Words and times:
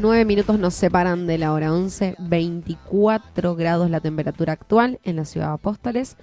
9 0.00 0.24
minutos 0.24 0.60
nos 0.60 0.74
separan 0.74 1.26
de 1.26 1.38
la 1.38 1.52
hora 1.52 1.72
11, 1.72 2.14
24 2.20 3.56
grados 3.56 3.90
la 3.90 4.00
temperatura 4.00 4.52
actual 4.52 5.00
en 5.02 5.16
la 5.16 5.24
ciudad 5.24 5.48
de 5.48 5.54
Apóstoles. 5.54 6.16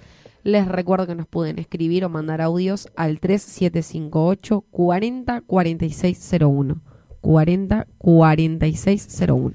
Les 0.44 0.66
recuerdo 0.66 1.06
que 1.06 1.14
nos 1.14 1.26
pueden 1.26 1.58
escribir 1.58 2.04
o 2.04 2.08
mandar 2.08 2.40
audios 2.40 2.88
al 2.96 3.20
3758 3.20 4.62
40 4.70 5.40
4601. 5.42 6.80
40 7.20 7.86
4601. 7.98 9.52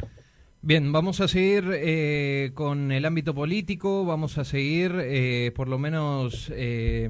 Bien, 0.61 0.91
vamos 0.91 1.19
a 1.19 1.27
seguir 1.27 1.71
eh, 1.73 2.51
con 2.53 2.91
el 2.91 3.05
ámbito 3.05 3.33
político, 3.33 4.05
vamos 4.05 4.37
a 4.37 4.43
seguir 4.43 4.93
eh, 4.99 5.51
por 5.55 5.67
lo 5.67 5.79
menos... 5.79 6.51
Eh, 6.55 7.09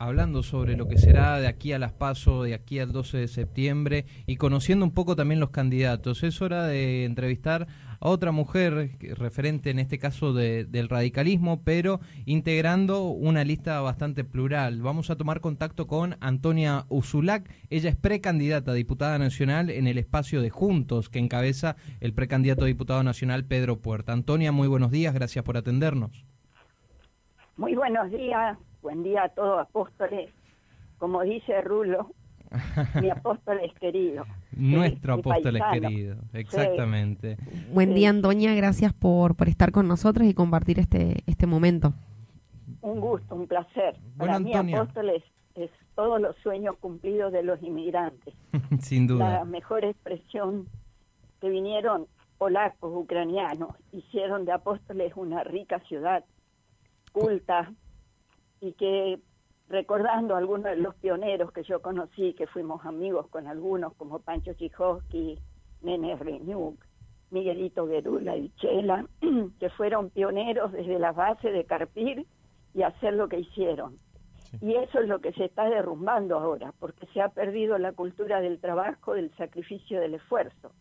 hablando 0.00 0.42
sobre 0.42 0.78
lo 0.78 0.88
que 0.88 0.96
será 0.96 1.38
de 1.40 1.46
aquí 1.46 1.74
a 1.74 1.78
las 1.78 1.92
PASO, 1.92 2.44
de 2.44 2.54
aquí 2.54 2.78
al 2.78 2.90
12 2.90 3.18
de 3.18 3.28
septiembre 3.28 4.06
y 4.26 4.36
conociendo 4.36 4.86
un 4.86 4.92
poco 4.92 5.14
también 5.14 5.40
los 5.40 5.50
candidatos. 5.50 6.22
Es 6.22 6.40
hora 6.40 6.66
de 6.66 7.04
entrevistar 7.04 7.66
a 8.00 8.08
otra 8.08 8.32
mujer 8.32 8.96
referente 9.18 9.68
en 9.68 9.78
este 9.78 9.98
caso 9.98 10.32
del 10.32 10.88
radicalismo, 10.88 11.62
pero 11.64 12.00
integrando 12.24 13.08
una 13.08 13.44
lista 13.44 13.78
bastante 13.82 14.24
plural. 14.24 14.80
Vamos 14.80 15.10
a 15.10 15.16
tomar 15.16 15.42
contacto 15.42 15.86
con 15.86 16.16
Antonia 16.20 16.86
Usulac. 16.88 17.50
Ella 17.68 17.90
es 17.90 17.96
precandidata 17.96 18.70
a 18.70 18.74
diputada 18.74 19.18
nacional 19.18 19.68
en 19.68 19.86
el 19.86 19.98
espacio 19.98 20.40
de 20.40 20.48
Juntos 20.48 21.10
que 21.10 21.18
encabeza 21.18 21.76
el 22.00 22.14
precandidato 22.14 22.64
a 22.64 22.68
diputado 22.68 23.02
nacional 23.02 23.44
Pedro 23.44 23.80
Puerta. 23.80 24.14
Antonia, 24.14 24.50
muy 24.50 24.66
buenos 24.66 24.90
días, 24.90 25.12
gracias 25.12 25.44
por 25.44 25.58
atendernos. 25.58 26.24
Muy 27.58 27.74
buenos 27.74 28.10
días, 28.10 28.56
buen 28.82 29.02
día 29.02 29.24
a 29.24 29.28
todos 29.30 29.60
apóstoles. 29.60 30.30
Como 30.98 31.22
dice 31.22 31.60
Rulo, 31.62 32.10
mi 33.00 33.10
apóstol 33.10 33.60
es 33.62 33.72
querido. 33.74 34.24
Nuestro 34.52 35.14
apóstol 35.14 35.56
es 35.56 35.62
querido, 35.72 36.16
exactamente. 36.32 37.36
Buen 37.72 37.94
día, 37.94 38.10
Antonia, 38.10 38.54
gracias 38.54 38.92
por, 38.92 39.36
por 39.36 39.48
estar 39.48 39.72
con 39.72 39.88
nosotros 39.88 40.26
y 40.26 40.34
compartir 40.34 40.78
este, 40.78 41.22
este 41.26 41.46
momento. 41.46 41.94
Un 42.82 43.00
gusto, 43.00 43.34
un 43.34 43.46
placer. 43.46 43.96
Para 44.16 44.38
mí, 44.38 44.54
apóstol 44.54 45.10
es, 45.10 45.22
es 45.54 45.70
todos 45.94 46.20
los 46.20 46.36
sueños 46.42 46.76
cumplidos 46.80 47.32
de 47.32 47.42
los 47.42 47.62
inmigrantes. 47.62 48.34
Sin 48.80 49.06
duda. 49.06 49.38
La 49.38 49.44
mejor 49.44 49.84
expresión 49.84 50.66
que 51.40 51.48
vinieron 51.48 52.06
polacos, 52.38 52.90
ucranianos, 52.94 53.76
hicieron 53.92 54.44
de 54.44 54.52
Apóstoles 54.52 55.12
una 55.14 55.44
rica 55.44 55.78
ciudad, 55.80 56.24
culta, 57.12 57.72
y 58.60 58.72
que 58.72 59.18
recordando 59.68 60.36
algunos 60.36 60.64
de 60.64 60.76
los 60.76 60.94
pioneros 60.96 61.52
que 61.52 61.62
yo 61.62 61.80
conocí, 61.80 62.34
que 62.34 62.46
fuimos 62.46 62.84
amigos 62.84 63.28
con 63.28 63.46
algunos, 63.46 63.94
como 63.94 64.18
Pancho 64.18 64.52
Chijowski, 64.54 65.38
Nene 65.82 66.16
Reñuk, 66.16 66.74
Miguelito 67.30 67.86
Gerula 67.86 68.36
y 68.36 68.50
Chela, 68.56 69.06
que 69.60 69.70
fueron 69.70 70.10
pioneros 70.10 70.72
desde 70.72 70.98
la 70.98 71.12
base 71.12 71.50
de 71.50 71.64
Carpir 71.64 72.26
y 72.74 72.82
hacer 72.82 73.14
lo 73.14 73.28
que 73.28 73.40
hicieron. 73.40 73.98
Y 74.60 74.74
eso 74.74 74.98
es 74.98 75.08
lo 75.08 75.20
que 75.20 75.32
se 75.32 75.44
está 75.44 75.70
derrumbando 75.70 76.36
ahora, 76.36 76.74
porque 76.80 77.06
se 77.14 77.20
ha 77.20 77.28
perdido 77.28 77.78
la 77.78 77.92
cultura 77.92 78.40
del 78.40 78.60
trabajo, 78.60 79.14
del 79.14 79.30
sacrificio, 79.36 80.00
del 80.00 80.14
esfuerzo. 80.14 80.72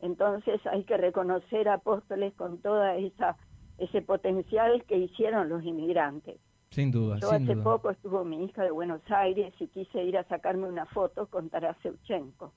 Entonces 0.00 0.60
hay 0.66 0.84
que 0.84 0.96
reconocer 0.96 1.68
a 1.68 1.74
apóstoles 1.74 2.32
con 2.34 2.58
toda 2.58 2.96
esa 2.96 3.36
ese 3.78 4.02
potencial 4.02 4.84
que 4.84 4.96
hicieron 4.96 5.48
los 5.48 5.64
inmigrantes. 5.64 6.38
Sin 6.72 6.90
duda. 6.90 7.18
Yo 7.20 7.30
hace 7.30 7.54
poco 7.56 7.90
estuvo 7.90 8.24
mi 8.24 8.44
hija 8.44 8.64
de 8.64 8.70
Buenos 8.70 9.02
Aires 9.10 9.52
y 9.60 9.68
quise 9.68 10.02
ir 10.04 10.16
a 10.16 10.24
sacarme 10.24 10.66
una 10.66 10.86
foto 10.86 11.26
con 11.26 11.50
Taras 11.50 11.76
Shevchenko, 11.82 12.54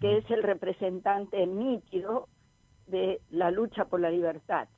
que 0.00 0.14
mm. 0.14 0.16
es 0.16 0.30
el 0.30 0.42
representante 0.42 1.46
nítido 1.46 2.28
de 2.86 3.20
la 3.28 3.50
lucha 3.50 3.84
por 3.84 4.00
la 4.00 4.10
libertad. 4.10 4.68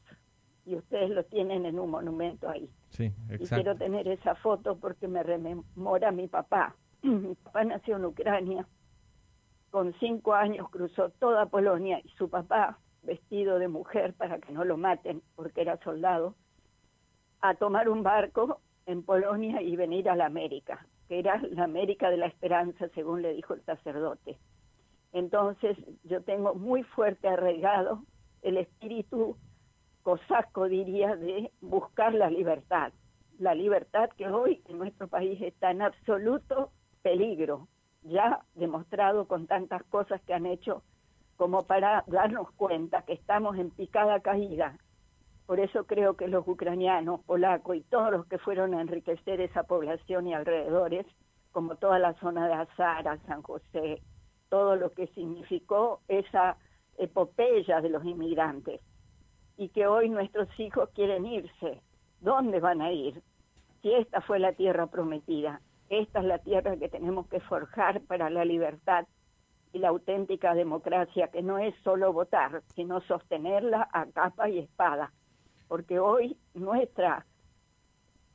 Y 0.66 0.74
ustedes 0.74 1.10
lo 1.10 1.24
tienen 1.24 1.66
en 1.66 1.78
un 1.78 1.90
monumento 1.90 2.48
ahí. 2.48 2.68
Sí, 2.88 3.12
Y 3.38 3.46
quiero 3.46 3.76
tener 3.76 4.08
esa 4.08 4.34
foto 4.34 4.76
porque 4.76 5.06
me 5.06 5.22
rememora 5.22 6.08
a 6.08 6.12
mi 6.12 6.26
papá. 6.26 6.74
mi 7.02 7.36
papá 7.36 7.62
nació 7.62 7.96
en 7.96 8.06
Ucrania. 8.06 8.66
Con 9.70 9.94
cinco 10.00 10.34
años 10.34 10.68
cruzó 10.70 11.10
toda 11.10 11.46
Polonia 11.46 12.00
y 12.02 12.08
su 12.10 12.28
papá, 12.28 12.78
vestido 13.04 13.60
de 13.60 13.68
mujer 13.68 14.14
para 14.14 14.38
que 14.38 14.52
no 14.52 14.64
lo 14.64 14.76
maten 14.76 15.22
porque 15.36 15.60
era 15.60 15.76
soldado, 15.84 16.34
a 17.44 17.52
tomar 17.52 17.90
un 17.90 18.02
barco 18.02 18.62
en 18.86 19.02
Polonia 19.02 19.60
y 19.60 19.76
venir 19.76 20.08
a 20.08 20.16
la 20.16 20.24
América, 20.24 20.86
que 21.08 21.18
era 21.18 21.36
la 21.50 21.64
América 21.64 22.08
de 22.08 22.16
la 22.16 22.24
esperanza, 22.24 22.88
según 22.94 23.20
le 23.20 23.34
dijo 23.34 23.52
el 23.52 23.62
sacerdote. 23.66 24.38
Entonces 25.12 25.76
yo 26.04 26.22
tengo 26.22 26.54
muy 26.54 26.82
fuerte 26.84 27.28
arraigado 27.28 28.02
el 28.40 28.56
espíritu 28.56 29.36
cosaco, 30.02 30.68
diría, 30.68 31.16
de 31.16 31.52
buscar 31.60 32.14
la 32.14 32.30
libertad. 32.30 32.94
La 33.38 33.54
libertad 33.54 34.08
que 34.16 34.26
hoy 34.26 34.62
en 34.66 34.78
nuestro 34.78 35.08
país 35.08 35.38
está 35.42 35.70
en 35.70 35.82
absoluto 35.82 36.70
peligro, 37.02 37.68
ya 38.04 38.40
demostrado 38.54 39.28
con 39.28 39.46
tantas 39.46 39.82
cosas 39.84 40.22
que 40.22 40.32
han 40.32 40.46
hecho 40.46 40.82
como 41.36 41.66
para 41.66 42.04
darnos 42.06 42.50
cuenta 42.52 43.02
que 43.02 43.12
estamos 43.12 43.58
en 43.58 43.70
picada 43.70 44.20
caída 44.20 44.78
por 45.46 45.60
eso 45.60 45.84
creo 45.84 46.14
que 46.14 46.26
los 46.26 46.46
ucranianos, 46.48 47.20
polacos 47.24 47.76
y 47.76 47.82
todos 47.82 48.10
los 48.10 48.26
que 48.26 48.38
fueron 48.38 48.74
a 48.74 48.80
enriquecer 48.80 49.40
esa 49.40 49.64
población 49.64 50.26
y 50.26 50.34
alrededores, 50.34 51.06
como 51.52 51.76
toda 51.76 51.98
la 51.98 52.14
zona 52.14 52.48
de 52.48 52.54
Azara, 52.54 53.18
San 53.26 53.42
José, 53.42 54.00
todo 54.48 54.76
lo 54.76 54.92
que 54.92 55.06
significó 55.08 56.00
esa 56.08 56.56
epopeya 56.96 57.80
de 57.80 57.90
los 57.90 58.04
inmigrantes, 58.04 58.80
y 59.56 59.68
que 59.68 59.86
hoy 59.86 60.08
nuestros 60.08 60.48
hijos 60.58 60.88
quieren 60.94 61.26
irse. 61.26 61.80
¿Dónde 62.20 62.60
van 62.60 62.80
a 62.80 62.90
ir? 62.90 63.22
Si 63.82 63.92
esta 63.92 64.22
fue 64.22 64.38
la 64.38 64.52
tierra 64.52 64.86
prometida, 64.86 65.60
esta 65.90 66.20
es 66.20 66.24
la 66.24 66.38
tierra 66.38 66.78
que 66.78 66.88
tenemos 66.88 67.26
que 67.28 67.40
forjar 67.40 68.00
para 68.02 68.30
la 68.30 68.46
libertad 68.46 69.06
y 69.74 69.78
la 69.78 69.88
auténtica 69.88 70.54
democracia, 70.54 71.28
que 71.28 71.42
no 71.42 71.58
es 71.58 71.74
solo 71.84 72.12
votar, 72.12 72.62
sino 72.74 73.02
sostenerla 73.02 73.88
a 73.92 74.06
capa 74.06 74.48
y 74.48 74.60
espada 74.60 75.12
porque 75.74 75.98
hoy 75.98 76.36
nuestra, 76.54 77.26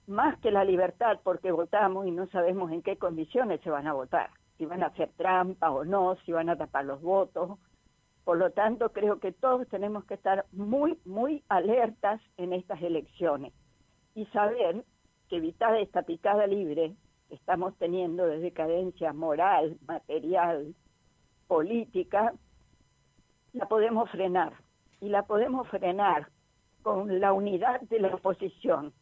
más 0.08 0.38
que 0.40 0.52
la 0.52 0.66
libertad, 0.66 1.22
porque 1.24 1.54
votamos 1.54 2.06
y 2.06 2.12
no 2.12 2.28
sabemos 2.32 2.70
en 2.70 2.82
qué 2.82 2.98
condiciones 2.98 3.62
se 3.62 3.70
van 3.70 3.88
a 3.88 3.94
votar, 3.94 4.30
si 4.58 4.66
van 4.66 4.84
a 4.84 4.88
hacer 4.88 5.10
trampa 5.16 5.72
o 5.72 5.86
no, 5.86 6.18
si 6.26 6.34
van 6.34 6.50
a 6.50 6.58
tapar 6.58 6.84
los 6.84 7.02
votos. 7.02 7.58
Por 8.26 8.40
lo 8.40 8.52
tanto, 8.52 8.92
creo 8.92 9.22
que 9.22 9.32
todos 9.32 9.66
tenemos 9.70 10.04
que 10.04 10.16
estar 10.16 10.48
muy, 10.52 11.00
muy 11.06 11.42
alertas 11.48 12.20
en 12.36 12.52
estas 12.52 12.82
elecciones 12.82 13.54
y 14.16 14.26
saber 14.26 14.84
que 15.30 15.38
evitar 15.38 15.78
esta 15.78 16.02
picada 16.02 16.46
libre 16.46 16.94
que 17.30 17.36
estamos 17.36 17.74
teniendo 17.78 18.26
de 18.26 18.40
decadencia 18.40 19.14
moral, 19.14 19.78
material, 19.88 20.76
política, 21.48 22.34
la 23.54 23.66
podemos 23.70 24.12
frenar. 24.12 24.52
Y 25.00 25.08
la 25.08 25.24
podemos 25.24 25.66
frenar 25.70 26.28
con 26.82 27.20
la 27.20 27.34
unidad 27.34 27.82
de 27.82 28.00
la 28.00 28.16
oposición. 28.16 28.94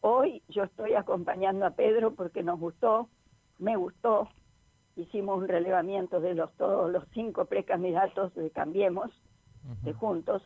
Hoy 0.00 0.42
yo 0.48 0.64
estoy 0.64 0.94
acompañando 0.94 1.66
a 1.66 1.70
Pedro 1.70 2.14
porque 2.14 2.42
nos 2.42 2.58
gustó, 2.60 3.08
me 3.58 3.76
gustó, 3.76 4.28
hicimos 4.96 5.38
un 5.38 5.48
relevamiento 5.48 6.20
de 6.20 6.34
los 6.34 6.52
todos 6.54 6.90
los 6.90 7.04
cinco 7.14 7.46
precandidatos 7.46 8.34
de 8.34 8.50
Cambiemos, 8.50 9.10
de 9.82 9.92
Juntos, 9.92 10.42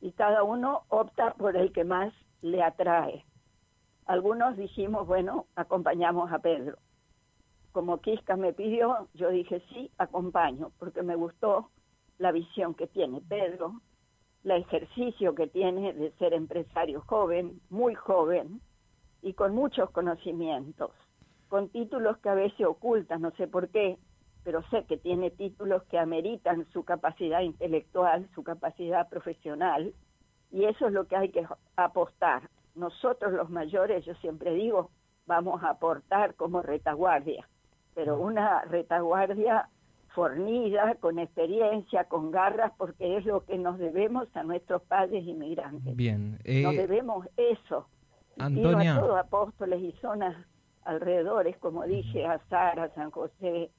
y 0.00 0.12
cada 0.12 0.42
uno 0.42 0.82
opta 0.88 1.34
por 1.34 1.56
el 1.56 1.72
que 1.72 1.84
más 1.84 2.12
le 2.42 2.62
atrae. 2.62 3.24
Algunos 4.06 4.56
dijimos, 4.56 5.06
bueno, 5.06 5.46
acompañamos 5.56 6.30
a 6.30 6.38
Pedro. 6.38 6.76
Como 7.72 8.00
Quisca 8.00 8.36
me 8.36 8.52
pidió, 8.52 9.08
yo 9.14 9.30
dije 9.30 9.62
sí, 9.70 9.90
acompaño, 9.98 10.70
porque 10.78 11.02
me 11.02 11.16
gustó 11.16 11.70
la 12.18 12.30
visión 12.30 12.74
que 12.74 12.86
tiene 12.86 13.20
Pedro, 13.20 13.80
el 14.44 14.50
ejercicio 14.50 15.34
que 15.34 15.46
tiene 15.46 15.92
de 15.94 16.10
ser 16.12 16.34
empresario 16.34 17.00
joven, 17.06 17.60
muy 17.70 17.94
joven 17.94 18.60
y 19.22 19.32
con 19.32 19.54
muchos 19.54 19.90
conocimientos, 19.90 20.90
con 21.48 21.70
títulos 21.70 22.18
que 22.18 22.28
a 22.28 22.34
veces 22.34 22.66
ocultan, 22.66 23.22
no 23.22 23.30
sé 23.32 23.48
por 23.48 23.68
qué, 23.68 23.98
pero 24.44 24.62
sé 24.68 24.84
que 24.84 24.98
tiene 24.98 25.30
títulos 25.30 25.82
que 25.84 25.98
ameritan 25.98 26.66
su 26.72 26.84
capacidad 26.84 27.40
intelectual, 27.40 28.28
su 28.34 28.44
capacidad 28.44 29.08
profesional, 29.08 29.94
y 30.52 30.64
eso 30.66 30.86
es 30.86 30.92
lo 30.92 31.06
que 31.06 31.16
hay 31.16 31.30
que 31.30 31.46
apostar. 31.76 32.50
Nosotros 32.74 33.32
los 33.32 33.48
mayores, 33.48 34.04
yo 34.04 34.14
siempre 34.16 34.52
digo, 34.52 34.90
vamos 35.26 35.62
a 35.62 35.70
aportar 35.70 36.34
como 36.34 36.60
retaguardia, 36.60 37.48
pero 37.94 38.18
una 38.18 38.62
retaguardia 38.62 39.70
fornida, 40.14 40.94
con 41.00 41.18
experiencia, 41.18 42.04
con 42.04 42.30
garras, 42.30 42.72
porque 42.78 43.16
es 43.16 43.26
lo 43.26 43.44
que 43.44 43.58
nos 43.58 43.78
debemos 43.78 44.28
a 44.36 44.42
nuestros 44.42 44.82
padres 44.82 45.26
inmigrantes. 45.26 45.94
Bien. 45.96 46.38
nos 46.44 46.76
debemos 46.76 47.26
eso. 47.36 47.86
Antonia. 48.38 48.84
Y 48.84 48.96
a 48.96 49.00
todos 49.00 49.18
apóstoles 49.18 49.82
y 49.82 49.92
zonas 50.00 50.36
alrededores, 50.84 51.56
como 51.58 51.84
dije, 51.84 52.24
a 52.26 52.40
Sara, 52.48 52.92
San 52.94 53.10
José, 53.10 53.70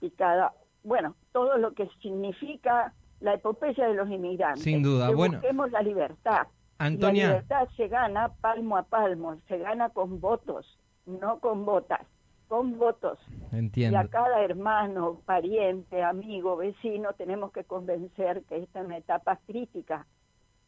y 0.00 0.10
cada, 0.10 0.52
bueno, 0.82 1.16
todo 1.32 1.56
lo 1.58 1.72
que 1.74 1.88
significa 2.02 2.92
la 3.20 3.34
epopeya 3.34 3.88
de 3.88 3.94
los 3.94 4.08
inmigrantes. 4.10 4.62
Sin 4.62 4.82
duda, 4.82 5.08
que 5.08 5.14
bueno. 5.14 5.38
Busquemos 5.38 5.70
la 5.70 5.82
libertad. 5.82 6.46
Antonia. 6.78 7.28
La 7.28 7.32
libertad 7.34 7.68
se 7.76 7.88
gana 7.88 8.34
palmo 8.40 8.76
a 8.76 8.82
palmo, 8.82 9.40
se 9.48 9.58
gana 9.58 9.90
con 9.90 10.20
votos, 10.20 10.78
no 11.06 11.38
con 11.40 11.64
botas, 11.64 12.00
con 12.48 12.78
votos. 12.78 13.18
Entiendo. 13.52 13.96
Y 13.96 14.00
a 14.00 14.08
cada 14.08 14.42
hermano, 14.42 15.20
pariente, 15.24 16.02
amigo, 16.02 16.56
vecino, 16.56 17.12
tenemos 17.14 17.52
que 17.52 17.64
convencer 17.64 18.42
que 18.44 18.58
esta 18.58 18.80
es 18.80 18.86
una 18.86 18.98
etapa 18.98 19.38
crítica. 19.46 20.06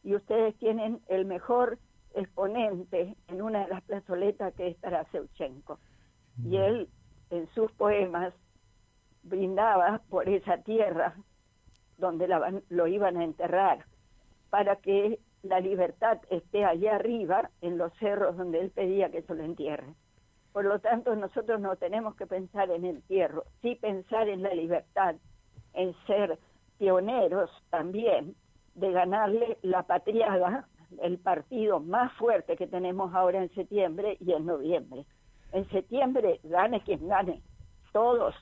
Y 0.03 0.15
ustedes 0.15 0.55
tienen 0.57 1.01
el 1.07 1.25
mejor 1.25 1.79
exponente 2.13 3.15
en 3.27 3.41
una 3.41 3.63
de 3.63 3.67
las 3.67 3.83
plazoletas 3.83 4.53
que 4.55 4.67
es 4.67 4.77
Tarasevchenko. 4.77 5.79
Y 6.43 6.57
él, 6.57 6.87
en 7.29 7.47
sus 7.53 7.71
poemas, 7.73 8.33
brindaba 9.23 10.01
por 10.09 10.29
esa 10.29 10.57
tierra 10.59 11.15
donde 11.97 12.27
la, 12.27 12.61
lo 12.69 12.87
iban 12.87 13.17
a 13.17 13.23
enterrar, 13.23 13.85
para 14.49 14.77
que 14.77 15.19
la 15.43 15.59
libertad 15.59 16.19
esté 16.29 16.63
allá 16.63 16.95
arriba, 16.95 17.49
en 17.61 17.77
los 17.77 17.93
cerros 17.99 18.37
donde 18.37 18.59
él 18.59 18.69
pedía 18.69 19.11
que 19.11 19.23
se 19.23 19.35
lo 19.35 19.43
entierre. 19.43 19.95
Por 20.51 20.65
lo 20.65 20.79
tanto, 20.79 21.15
nosotros 21.15 21.59
no 21.59 21.75
tenemos 21.75 22.15
que 22.15 22.25
pensar 22.25 22.71
en 22.71 22.85
el 22.85 22.95
entierro, 22.97 23.45
sí 23.61 23.75
pensar 23.75 24.27
en 24.27 24.41
la 24.43 24.53
libertad, 24.53 25.15
en 25.73 25.95
ser 26.07 26.39
pioneros 26.77 27.49
también 27.69 28.35
de 28.75 28.91
ganarle 28.91 29.57
la 29.61 29.83
patriada, 29.83 30.67
el 31.01 31.17
partido 31.17 31.79
más 31.79 32.13
fuerte 32.13 32.55
que 32.55 32.67
tenemos 32.67 33.13
ahora 33.13 33.41
en 33.41 33.53
septiembre 33.53 34.17
y 34.19 34.31
en 34.33 34.45
noviembre. 34.45 35.05
En 35.51 35.67
septiembre, 35.69 36.39
gane 36.43 36.81
quien 36.81 37.07
gane, 37.07 37.41
todos, 37.91 38.35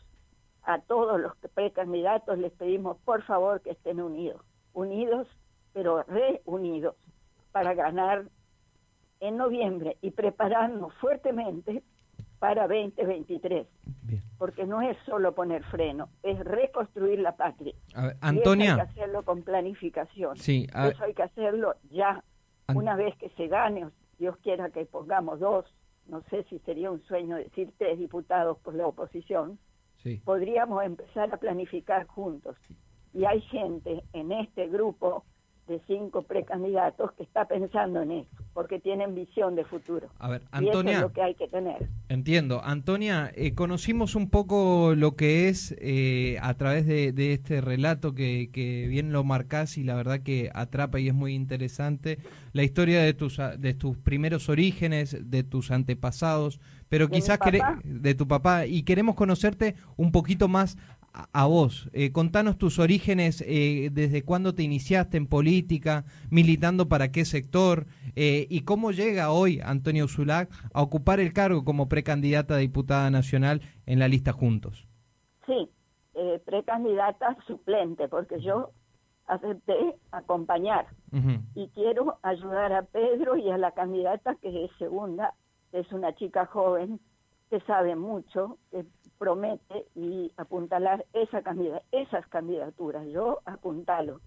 a 0.63 0.79
todos 0.79 1.19
los 1.19 1.35
precandidatos 1.53 2.37
les 2.37 2.51
pedimos 2.53 2.97
por 3.05 3.21
favor 3.23 3.61
que 3.61 3.71
estén 3.71 4.01
unidos, 4.01 4.41
unidos 4.73 5.27
pero 5.73 6.03
reunidos 6.03 6.95
para 7.51 7.73
ganar 7.73 8.25
en 9.19 9.37
noviembre 9.37 9.97
y 10.01 10.11
prepararnos 10.11 10.93
fuertemente 10.95 11.83
para 12.45 12.67
2023. 12.67 13.67
Porque 14.37 14.65
no 14.65 14.81
es 14.81 14.97
solo 15.05 15.33
poner 15.33 15.63
freno, 15.63 16.09
es 16.21 16.37
reconstruir 16.39 17.19
la 17.19 17.35
patria. 17.35 17.73
Antonia. 18.21 18.65
Y 18.65 18.67
eso 18.67 18.81
hay 18.81 18.87
que 18.87 18.91
hacerlo 18.91 19.23
con 19.23 19.41
planificación. 19.41 20.37
Sí, 20.37 20.67
eso 20.69 21.03
hay 21.03 21.13
que 21.13 21.23
hacerlo 21.23 21.75
ya. 21.89 22.23
Una 22.73 22.95
vez 22.95 23.15
que 23.17 23.29
se 23.29 23.47
gane, 23.47 23.87
Dios 24.19 24.37
quiera 24.43 24.69
que 24.69 24.85
pongamos 24.85 25.39
dos, 25.39 25.65
no 26.07 26.21
sé 26.29 26.43
si 26.49 26.59
sería 26.59 26.91
un 26.91 27.01
sueño 27.03 27.37
decir 27.37 27.73
tres 27.77 27.97
diputados 27.97 28.59
por 28.59 28.75
la 28.75 28.87
oposición, 28.87 29.57
sí. 30.03 30.21
podríamos 30.23 30.83
empezar 30.83 31.33
a 31.33 31.37
planificar 31.37 32.05
juntos. 32.05 32.55
Y 33.13 33.25
hay 33.25 33.41
gente 33.41 34.03
en 34.13 34.31
este 34.31 34.67
grupo 34.67 35.23
de 35.67 35.81
cinco 35.87 36.21
precandidatos 36.21 37.11
que 37.13 37.23
está 37.23 37.45
pensando 37.45 38.01
en 38.01 38.11
eso, 38.11 38.29
porque 38.53 38.79
tienen 38.79 39.15
visión 39.15 39.55
de 39.55 39.65
futuro. 39.65 40.07
A 40.19 40.29
ver, 40.29 40.43
Antonia. 40.51 40.91
Y 40.91 40.95
eso 40.95 40.99
es 40.99 41.01
lo 41.01 41.13
que 41.13 41.21
hay 41.21 41.35
que 41.35 41.47
tener. 41.47 41.89
Entiendo. 42.09 42.61
Antonia, 42.63 43.31
eh, 43.35 43.55
conocimos 43.55 44.15
un 44.15 44.29
poco 44.29 44.93
lo 44.95 45.15
que 45.15 45.49
es 45.49 45.75
eh, 45.79 46.37
a 46.41 46.53
través 46.53 46.85
de, 46.85 47.11
de, 47.11 47.33
este 47.33 47.61
relato 47.61 48.13
que, 48.13 48.49
que 48.51 48.87
bien 48.87 49.11
lo 49.11 49.23
marcás 49.23 49.77
y 49.77 49.83
la 49.83 49.95
verdad 49.95 50.19
que 50.19 50.51
atrapa 50.53 50.99
y 50.99 51.07
es 51.07 51.13
muy 51.13 51.33
interesante 51.33 52.19
la 52.53 52.63
historia 52.63 53.01
de 53.01 53.13
tus, 53.13 53.37
de 53.57 53.73
tus 53.73 53.97
primeros 53.97 54.47
orígenes, 54.47 55.17
de 55.29 55.43
tus 55.43 55.71
antepasados, 55.71 56.61
pero 56.87 57.07
¿De 57.07 57.15
quizás 57.15 57.37
de 57.83 58.15
tu 58.15 58.27
papá 58.27 58.65
y 58.65 58.83
queremos 58.83 59.15
conocerte 59.15 59.75
un 59.97 60.11
poquito 60.11 60.47
más 60.47 60.77
a 61.31 61.45
vos. 61.45 61.89
Eh, 61.93 62.11
contanos 62.11 62.57
tus 62.57 62.79
orígenes, 62.79 63.43
eh, 63.47 63.89
desde 63.91 64.23
cuándo 64.23 64.53
te 64.53 64.63
iniciaste 64.63 65.17
en 65.17 65.27
política, 65.27 66.05
militando 66.29 66.87
para 66.89 67.11
qué 67.11 67.25
sector 67.25 67.85
eh, 68.15 68.47
y 68.49 68.61
cómo 68.61 68.91
llega 68.91 69.31
hoy 69.31 69.59
Antonio 69.63 70.07
Zulac 70.07 70.49
a 70.73 70.81
ocupar 70.81 71.19
el 71.19 71.33
cargo 71.33 71.63
como 71.63 71.87
precandidata 71.87 72.55
a 72.55 72.57
diputada 72.57 73.09
nacional 73.09 73.61
en 73.85 73.99
la 73.99 74.07
lista 74.07 74.33
Juntos. 74.33 74.87
Sí, 75.45 75.69
precandidata 76.45 77.37
suplente, 77.45 78.07
porque 78.07 78.41
yo 78.41 78.71
acepté 79.27 79.95
acompañar 80.11 80.87
y 81.55 81.69
quiero 81.69 82.17
ayudar 82.21 82.73
a 82.73 82.83
Pedro 82.83 83.37
y 83.37 83.49
a 83.49 83.57
la 83.57 83.71
candidata 83.71 84.35
que 84.41 84.65
es 84.65 84.71
segunda, 84.77 85.33
que 85.71 85.79
es 85.79 85.91
una 85.91 86.13
chica 86.15 86.45
joven 86.45 86.99
que 87.49 87.59
sabe 87.61 87.95
mucho, 87.95 88.57
que 88.71 88.85
promete 89.17 89.85
y 89.95 90.31
apuntalar 90.37 91.05
esa 91.13 91.41
candidata, 91.41 91.85
esas 91.91 92.27
candidaturas. 92.27 93.05
Yo 93.07 93.39
apuntalo. 93.45 94.19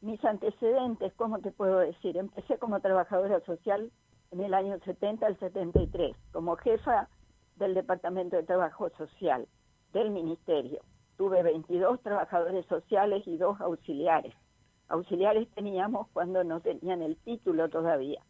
Mis 0.00 0.22
antecedentes, 0.24 1.12
¿cómo 1.14 1.38
te 1.38 1.50
puedo 1.50 1.78
decir? 1.78 2.16
Empecé 2.16 2.58
como 2.58 2.80
trabajadora 2.80 3.40
social 3.40 3.90
en 4.30 4.40
el 4.40 4.52
año 4.52 4.78
70 4.84 5.26
al 5.26 5.38
73, 5.38 6.16
como 6.32 6.56
jefa 6.56 7.08
del 7.56 7.74
Departamento 7.74 8.36
de 8.36 8.42
Trabajo 8.42 8.90
Social 8.98 9.46
del 9.92 10.10
Ministerio. 10.10 10.80
Tuve 11.16 11.42
22 11.42 12.02
trabajadores 12.02 12.66
sociales 12.66 13.22
y 13.26 13.36
dos 13.36 13.60
auxiliares. 13.60 14.34
Auxiliares 14.88 15.48
teníamos 15.54 16.08
cuando 16.12 16.44
no 16.44 16.60
tenían 16.60 17.00
el 17.00 17.16
título 17.18 17.68
todavía. 17.68 18.20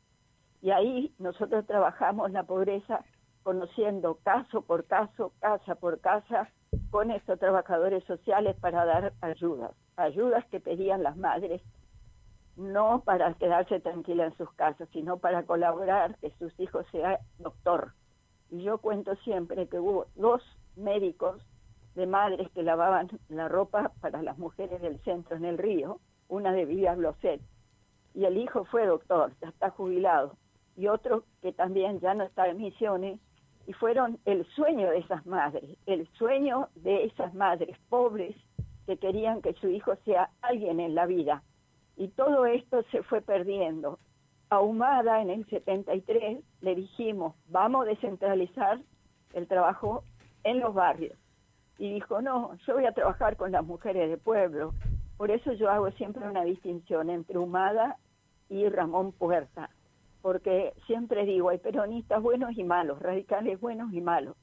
Y 0.60 0.70
ahí 0.70 1.12
nosotros 1.18 1.66
trabajamos 1.66 2.30
la 2.30 2.44
pobreza 2.44 3.04
conociendo 3.44 4.18
caso 4.24 4.62
por 4.62 4.86
caso, 4.86 5.32
casa 5.38 5.76
por 5.76 6.00
casa, 6.00 6.50
con 6.90 7.10
estos 7.10 7.38
trabajadores 7.38 8.02
sociales 8.04 8.56
para 8.58 8.84
dar 8.84 9.12
ayudas, 9.20 9.72
ayudas 9.96 10.44
que 10.46 10.60
pedían 10.60 11.02
las 11.02 11.16
madres, 11.16 11.62
no 12.56 13.02
para 13.04 13.32
quedarse 13.34 13.80
tranquila 13.80 14.26
en 14.26 14.36
sus 14.36 14.50
casas, 14.54 14.88
sino 14.92 15.18
para 15.18 15.44
colaborar 15.44 16.16
que 16.18 16.30
sus 16.38 16.58
hijos 16.58 16.86
sean 16.90 17.18
doctor. 17.38 17.92
Y 18.50 18.62
yo 18.62 18.78
cuento 18.78 19.14
siempre 19.16 19.68
que 19.68 19.78
hubo 19.78 20.06
dos 20.14 20.42
médicos 20.76 21.40
de 21.94 22.06
madres 22.06 22.50
que 22.52 22.62
lavaban 22.62 23.08
la 23.28 23.48
ropa 23.48 23.92
para 24.00 24.22
las 24.22 24.38
mujeres 24.38 24.80
del 24.80 24.98
centro 25.00 25.36
en 25.36 25.44
el 25.44 25.58
río, 25.58 26.00
una 26.28 26.52
de 26.52 26.64
Villa 26.64 26.94
Bloset, 26.94 27.40
y 28.14 28.24
el 28.24 28.38
hijo 28.38 28.64
fue 28.64 28.86
doctor, 28.86 29.32
ya 29.42 29.48
está 29.48 29.70
jubilado, 29.70 30.36
y 30.76 30.86
otro 30.86 31.24
que 31.42 31.52
también 31.52 32.00
ya 32.00 32.14
no 32.14 32.24
está 32.24 32.48
en 32.48 32.58
misiones, 32.58 33.20
y 33.66 33.72
fueron 33.72 34.18
el 34.24 34.44
sueño 34.54 34.90
de 34.90 34.98
esas 34.98 35.24
madres, 35.26 35.64
el 35.86 36.06
sueño 36.12 36.68
de 36.76 37.04
esas 37.04 37.34
madres 37.34 37.76
pobres 37.88 38.36
que 38.86 38.96
querían 38.98 39.40
que 39.40 39.54
su 39.54 39.68
hijo 39.68 39.96
sea 40.04 40.30
alguien 40.42 40.80
en 40.80 40.94
la 40.94 41.06
vida. 41.06 41.42
Y 41.96 42.08
todo 42.08 42.46
esto 42.46 42.82
se 42.90 43.02
fue 43.02 43.20
perdiendo. 43.22 43.98
Ahumada 44.50 45.22
en 45.22 45.30
el 45.30 45.46
73 45.46 46.42
le 46.60 46.74
dijimos, 46.74 47.34
vamos 47.48 47.86
a 47.86 47.90
descentralizar 47.90 48.80
el 49.32 49.48
trabajo 49.48 50.04
en 50.42 50.60
los 50.60 50.74
barrios. 50.74 51.18
Y 51.78 51.94
dijo, 51.94 52.20
no, 52.20 52.54
yo 52.66 52.74
voy 52.74 52.86
a 52.86 52.92
trabajar 52.92 53.36
con 53.36 53.52
las 53.52 53.64
mujeres 53.64 54.10
del 54.10 54.18
pueblo. 54.18 54.74
Por 55.16 55.30
eso 55.30 55.52
yo 55.52 55.70
hago 55.70 55.90
siempre 55.92 56.28
una 56.28 56.44
distinción 56.44 57.08
entre 57.08 57.38
Humada 57.38 57.96
y 58.48 58.68
Ramón 58.68 59.12
Puerta 59.12 59.70
porque 60.24 60.72
siempre 60.86 61.26
digo, 61.26 61.50
hay 61.50 61.58
peronistas 61.58 62.22
buenos 62.22 62.56
y 62.56 62.64
malos, 62.64 62.98
radicales 62.98 63.60
buenos 63.60 63.92
y 63.92 64.00
malos. 64.00 64.34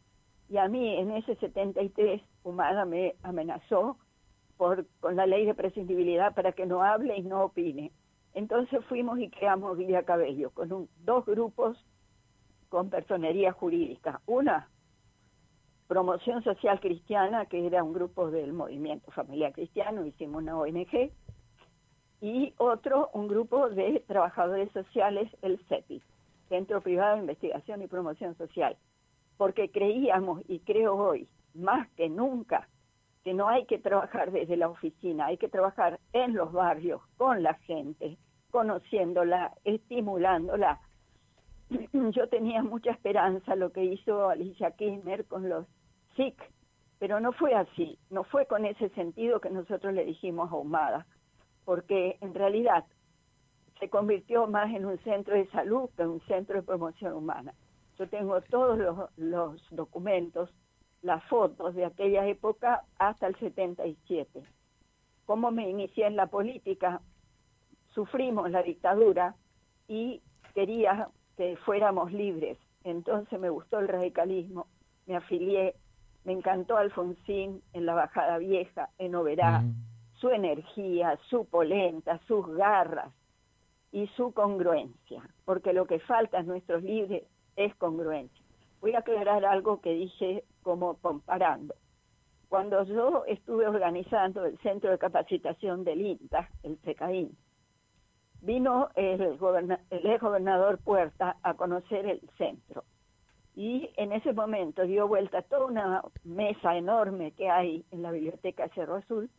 Y 0.48 0.58
a 0.58 0.68
mí 0.68 0.96
en 0.96 1.10
ese 1.10 1.36
73 1.38 2.22
Humada 2.44 2.86
me 2.86 3.16
amenazó 3.24 3.98
por, 4.58 4.86
con 5.00 5.16
la 5.16 5.26
ley 5.26 5.44
de 5.44 5.56
prescindibilidad 5.56 6.36
para 6.36 6.52
que 6.52 6.68
no 6.68 6.84
hable 6.84 7.18
y 7.18 7.24
no 7.24 7.46
opine. 7.46 7.92
Entonces 8.36 8.86
fuimos 8.86 9.18
y 9.18 9.32
creamos 9.32 9.76
Villa 9.76 10.04
Cabello 10.04 10.52
con 10.52 10.72
un, 10.72 10.90
dos 11.04 11.26
grupos 11.26 11.84
con 12.70 12.92
personería 12.92 13.52
jurídica. 13.52 14.22
Una, 14.28 14.70
Promoción 15.88 16.44
Social 16.44 16.80
Cristiana, 16.80 17.48
que 17.48 17.66
era 17.66 17.84
un 17.84 17.92
grupo 17.92 18.30
del 18.30 18.54
movimiento 18.54 19.12
Familia 19.12 19.52
Cristiano, 19.52 20.06
hicimos 20.06 20.44
una 20.44 20.58
ONG, 20.58 21.12
y 22.22 22.54
otro, 22.58 23.10
un 23.14 23.28
grupo 23.28 23.70
de 23.70 24.04
trabajadores 24.08 24.72
sociales, 24.72 25.30
el 25.42 25.60
CEPI, 25.68 26.02
Centro 26.50 26.80
Privado 26.82 27.16
de 27.16 27.22
Investigación 27.22 27.82
y 27.82 27.88
Promoción 27.88 28.38
Social, 28.38 28.78
porque 29.38 29.72
creíamos 29.72 30.44
y 30.48 30.60
creo 30.60 30.96
hoy, 30.96 31.28
más 31.56 31.90
que 31.98 32.10
nunca, 32.10 32.70
que 33.24 33.34
no 33.34 33.50
hay 33.50 33.66
que 33.66 33.80
trabajar 33.80 34.32
desde 34.32 34.56
la 34.56 34.70
oficina, 34.70 35.26
hay 35.26 35.38
que 35.38 35.50
trabajar 35.50 36.00
en 36.14 36.36
los 36.36 36.52
barrios, 36.52 37.02
con 37.18 37.42
la 37.42 37.56
gente, 37.56 38.18
conociéndola, 38.52 39.54
estimulándola. 39.64 40.80
Yo 41.94 42.30
tenía 42.30 42.62
mucha 42.62 42.92
esperanza 42.92 43.56
lo 43.56 43.72
que 43.72 43.84
hizo 43.84 44.30
Alicia 44.30 44.72
Kirchner 44.72 45.26
con 45.26 45.50
los 45.50 45.66
SIC, 46.16 46.36
pero 47.00 47.20
no 47.20 47.32
fue 47.32 47.56
así, 47.56 47.98
no 48.12 48.24
fue 48.26 48.46
con 48.46 48.66
ese 48.66 48.90
sentido 48.90 49.40
que 49.40 49.50
nosotros 49.50 49.94
le 49.94 50.06
dijimos 50.06 50.52
a 50.52 50.56
Humada, 50.56 51.08
porque 51.72 52.18
en 52.20 52.34
realidad 52.34 52.84
se 53.80 53.90
convirtió 53.90 54.46
más 54.46 54.76
en 54.76 54.86
un 54.86 54.98
centro 55.06 55.36
de 55.36 55.48
salud 55.52 55.90
que 55.96 56.04
en 56.04 56.10
un 56.10 56.22
centro 56.28 56.58
de 56.58 56.64
promoción 56.64 57.14
humana. 57.14 57.54
Yo 57.98 58.10
tengo 58.10 58.42
todos 58.42 58.78
los, 59.16 59.70
documentos, 59.70 60.50
las 61.02 61.24
fotos 61.30 61.74
de 61.74 61.86
aquella 61.86 62.28
época 62.28 62.84
hasta 63.00 63.28
el 63.28 63.38
77. 63.38 64.44
Cómo 65.26 65.50
me 65.50 65.70
inicié 65.70 66.08
en 66.08 66.18
la 66.18 66.28
política, 66.28 67.00
sufrimos 67.94 68.52
la 68.52 68.64
dictadura 68.64 69.36
y 69.88 70.22
quería 70.54 71.08
que 71.38 71.56
fuéramos 71.56 72.12
libres. 72.12 72.58
Entonces 72.84 73.40
me 73.40 73.50
gustó 73.50 73.80
el 73.80 73.88
radicalismo, 73.88 74.68
me 75.06 75.16
afilié, 75.16 75.76
me 76.26 76.34
encantó 76.34 76.76
Alfonsín 76.76 77.64
en 77.72 77.86
la 77.86 77.94
Bajada 77.94 78.40
Vieja, 78.40 78.90
en 78.98 79.16
Oberá, 79.16 79.64
su 80.22 80.30
energía, 80.30 81.18
su 81.30 81.46
polenta, 81.46 82.20
sus 82.28 82.48
garras 82.56 83.12
y 83.92 84.08
su 84.16 84.32
congruencia, 84.34 85.22
porque 85.44 85.74
lo 85.74 85.86
que 85.86 86.00
falta 86.00 86.40
en 86.40 86.48
nuestros 86.48 86.84
libres 86.84 87.24
es 87.56 87.76
congruencia. 87.76 88.46
Voy 88.80 88.94
a 88.94 89.00
aclarar 89.00 89.44
algo 89.44 89.82
que 89.82 89.94
dije 89.94 90.44
como 90.62 90.96
comparando. 90.98 91.74
Cuando 92.48 92.84
yo 92.84 93.26
estuve 93.26 93.68
organizando 93.68 94.46
el 94.46 94.58
centro 94.60 94.92
de 94.92 95.00
capacitación 95.00 95.84
del 95.84 96.02
INTA, 96.02 96.50
el 96.64 96.78
CECAIN, 96.80 97.36
vino 98.42 98.90
el, 98.96 99.22
el 99.90 100.06
ex 100.06 100.22
gobernador 100.22 100.78
Puerta 100.80 101.38
a 101.42 101.54
conocer 101.56 102.06
el 102.06 102.22
centro 102.38 102.84
y 103.56 103.90
en 103.98 104.14
ese 104.14 104.34
momento 104.34 104.84
dio 104.84 105.08
vuelta 105.08 105.42
toda 105.42 105.66
una 105.66 106.04
mesa 106.24 106.78
enorme 106.78 107.32
que 107.32 107.50
hay 107.50 107.86
en 107.92 108.02
la 108.02 108.12
biblioteca 108.12 108.70
Cerro 108.70 108.96
Azul 108.96 109.30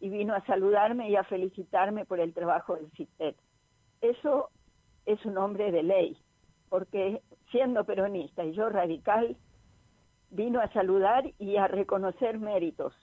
y 0.00 0.08
vino 0.08 0.34
a 0.34 0.44
saludarme 0.46 1.08
y 1.10 1.16
a 1.16 1.24
felicitarme 1.24 2.04
por 2.04 2.20
el 2.20 2.34
trabajo 2.34 2.76
del 2.76 2.90
CITET. 2.92 3.36
Eso 4.00 4.50
es 5.06 5.24
un 5.24 5.38
hombre 5.38 5.72
de 5.72 5.82
ley, 5.82 6.16
porque 6.68 7.22
siendo 7.50 7.84
peronista 7.84 8.44
y 8.44 8.52
yo 8.52 8.68
radical, 8.68 9.36
vino 10.30 10.60
a 10.60 10.72
saludar 10.72 11.32
y 11.38 11.56
a 11.56 11.68
reconocer 11.68 12.38
méritos. 12.38 12.94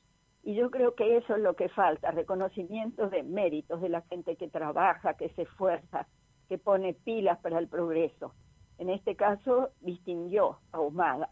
Y 0.44 0.56
yo 0.56 0.70
creo 0.70 0.94
que 0.94 1.18
eso 1.18 1.36
es 1.36 1.42
lo 1.42 1.56
que 1.56 1.70
falta, 1.70 2.12
reconocimiento 2.12 3.10
de 3.10 3.24
méritos 3.24 3.82
de 3.82 3.90
la 3.90 4.02
gente 4.02 4.36
que 4.36 4.50
trabaja, 4.50 5.16
que 5.16 5.30
se 5.30 5.44
esfuerza, 5.44 6.06
que 6.50 6.58
pone 6.58 6.94
pilas 6.94 7.40
para 7.40 7.60
el 7.60 7.70
progreso. 7.70 8.34
En 8.78 8.90
este 8.90 9.16
caso, 9.16 9.70
distinguió 9.80 10.60
a 10.74 10.82
Humada. 10.82 11.30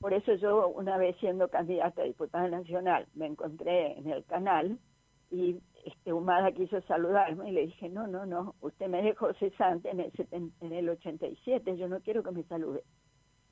Por 0.00 0.12
eso 0.12 0.34
yo, 0.34 0.68
una 0.68 0.98
vez 0.98 1.16
siendo 1.20 1.48
candidata 1.48 2.02
a 2.02 2.04
diputada 2.04 2.48
nacional, 2.48 3.06
me 3.14 3.26
encontré 3.26 3.98
en 3.98 4.10
el 4.10 4.24
canal 4.24 4.78
y 5.32 5.58
este, 5.84 6.12
Humada 6.12 6.52
quiso 6.52 6.80
saludarme 6.82 7.48
y 7.48 7.52
le 7.52 7.66
dije, 7.66 7.88
no, 7.88 8.06
no, 8.06 8.26
no, 8.26 8.54
usted 8.60 8.86
me 8.88 9.02
dejó 9.02 9.32
cesante 9.34 9.90
en 9.90 10.00
el, 10.00 10.12
en 10.60 10.72
el 10.72 10.88
87, 10.90 11.76
yo 11.76 11.88
no 11.88 12.00
quiero 12.00 12.22
que 12.22 12.30
me 12.30 12.44
salude, 12.44 12.84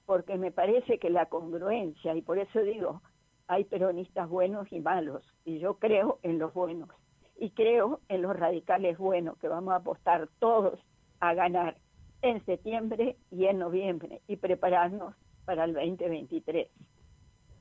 porque 0.04 0.36
me 0.36 0.52
parece 0.52 0.98
que 0.98 1.08
la 1.10 1.26
congruencia, 1.26 2.14
y 2.14 2.22
por 2.22 2.38
eso 2.38 2.60
digo, 2.60 3.00
hay 3.48 3.64
peronistas 3.64 4.28
buenos 4.28 4.70
y 4.70 4.80
malos, 4.80 5.24
y 5.44 5.58
yo 5.58 5.78
creo 5.78 6.18
en 6.22 6.38
los 6.38 6.52
buenos, 6.52 6.90
y 7.38 7.50
creo 7.50 8.00
en 8.08 8.22
los 8.22 8.36
radicales 8.36 8.98
buenos, 8.98 9.38
que 9.38 9.48
vamos 9.48 9.72
a 9.72 9.76
apostar 9.76 10.28
todos 10.38 10.78
a 11.18 11.32
ganar 11.32 11.78
en 12.22 12.44
septiembre 12.44 13.16
y 13.30 13.46
en 13.46 13.58
noviembre, 13.58 14.20
y 14.28 14.36
prepararnos 14.36 15.14
para 15.46 15.64
el 15.64 15.72
2023. 15.72 16.68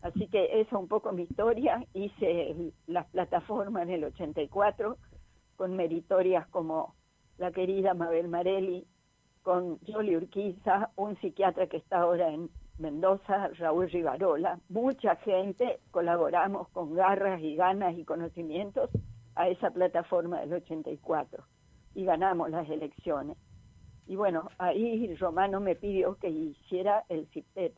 Así 0.01 0.27
que 0.27 0.61
esa 0.61 0.75
es 0.75 0.81
un 0.81 0.87
poco 0.87 1.11
mi 1.11 1.23
historia. 1.23 1.85
Hice 1.93 2.73
las 2.87 3.07
plataformas 3.07 3.83
en 3.83 3.89
el 3.91 4.03
84 4.05 4.97
con 5.55 5.75
meritorias 5.75 6.47
como 6.47 6.95
la 7.37 7.51
querida 7.51 7.93
Mabel 7.93 8.29
Marelli, 8.29 8.85
con 9.43 9.79
Jolly 9.79 10.15
Urquiza, 10.15 10.91
un 10.95 11.17
psiquiatra 11.17 11.67
que 11.67 11.77
está 11.77 12.01
ahora 12.01 12.29
en 12.29 12.49
Mendoza, 12.77 13.49
Raúl 13.57 13.89
Rivarola. 13.89 14.59
Mucha 14.69 15.15
gente 15.17 15.79
colaboramos 15.91 16.69
con 16.69 16.93
garras 16.93 17.41
y 17.41 17.55
ganas 17.55 17.97
y 17.97 18.05
conocimientos 18.05 18.89
a 19.35 19.49
esa 19.49 19.71
plataforma 19.71 20.39
del 20.41 20.53
84 20.53 21.43
y 21.95 22.05
ganamos 22.05 22.49
las 22.49 22.69
elecciones. 22.69 23.37
Y 24.07 24.15
bueno, 24.15 24.49
ahí 24.57 25.13
Romano 25.15 25.59
me 25.59 25.75
pidió 25.75 26.15
que 26.15 26.29
hiciera 26.29 27.03
el 27.09 27.27
CIPTET 27.27 27.73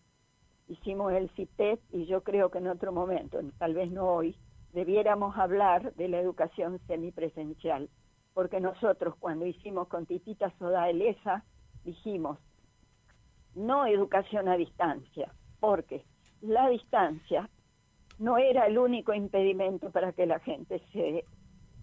hicimos 0.71 1.11
el 1.11 1.29
CITES 1.31 1.79
y 1.91 2.05
yo 2.05 2.23
creo 2.23 2.49
que 2.49 2.59
en 2.59 2.67
otro 2.67 2.93
momento, 2.93 3.39
tal 3.57 3.73
vez 3.73 3.91
no 3.91 4.05
hoy, 4.05 4.37
debiéramos 4.71 5.37
hablar 5.37 5.93
de 5.95 6.07
la 6.07 6.19
educación 6.19 6.79
semipresencial, 6.87 7.89
porque 8.33 8.61
nosotros 8.61 9.15
cuando 9.19 9.45
hicimos 9.45 9.89
con 9.89 10.05
Titita 10.05 10.49
Soda 10.57 10.89
Elesa 10.89 11.43
dijimos, 11.83 12.39
no 13.53 13.85
educación 13.85 14.47
a 14.47 14.55
distancia, 14.55 15.33
porque 15.59 16.05
la 16.39 16.69
distancia 16.69 17.49
no 18.17 18.37
era 18.37 18.65
el 18.65 18.77
único 18.77 19.13
impedimento 19.13 19.91
para 19.91 20.13
que 20.13 20.25
la 20.25 20.39
gente 20.39 20.81
se 20.93 21.25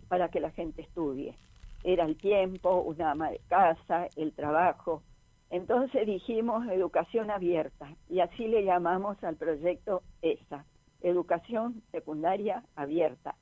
para 0.09 0.30
que 0.30 0.40
la 0.40 0.50
gente 0.52 0.80
estudie. 0.80 1.37
Era 1.85 2.04
el 2.04 2.16
tiempo, 2.16 2.80
una 2.80 3.11
ama 3.11 3.30
de 3.30 3.40
casa, 3.49 4.09
el 4.16 4.33
trabajo, 4.33 5.02
entonces 5.50 6.06
dijimos 6.06 6.66
educación 6.68 7.30
abierta 7.30 7.94
y 8.08 8.20
así 8.20 8.48
le 8.48 8.64
llamamos 8.64 9.22
al 9.24 9.36
proyecto 9.36 10.02
ESA, 10.20 10.64
Educación 11.00 11.82
Secundaria 11.90 12.64
Abierta, 12.76 13.34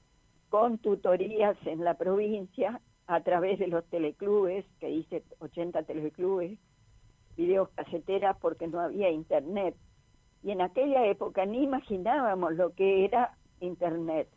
con 0.49 0.79
tutorías 0.79 1.57
en 1.67 1.83
la 1.83 1.95
provincia 1.95 2.81
a 3.07 3.21
través 3.21 3.59
de 3.59 3.69
los 3.69 3.85
teleclubes, 3.87 4.65
que 4.79 4.91
hice 4.91 5.25
80 5.39 5.83
teleclubes, 5.85 6.59
videos 7.37 7.69
caseteras 7.71 8.37
porque 8.41 8.67
no 8.67 8.81
había 8.81 9.11
internet. 9.11 9.75
Y 10.43 10.51
en 10.51 10.61
aquella 10.61 11.07
época 11.07 11.45
ni 11.47 11.63
imaginábamos 11.63 12.55
lo 12.55 12.73
que 12.75 13.05
era 13.05 13.37
internet. 13.61 14.29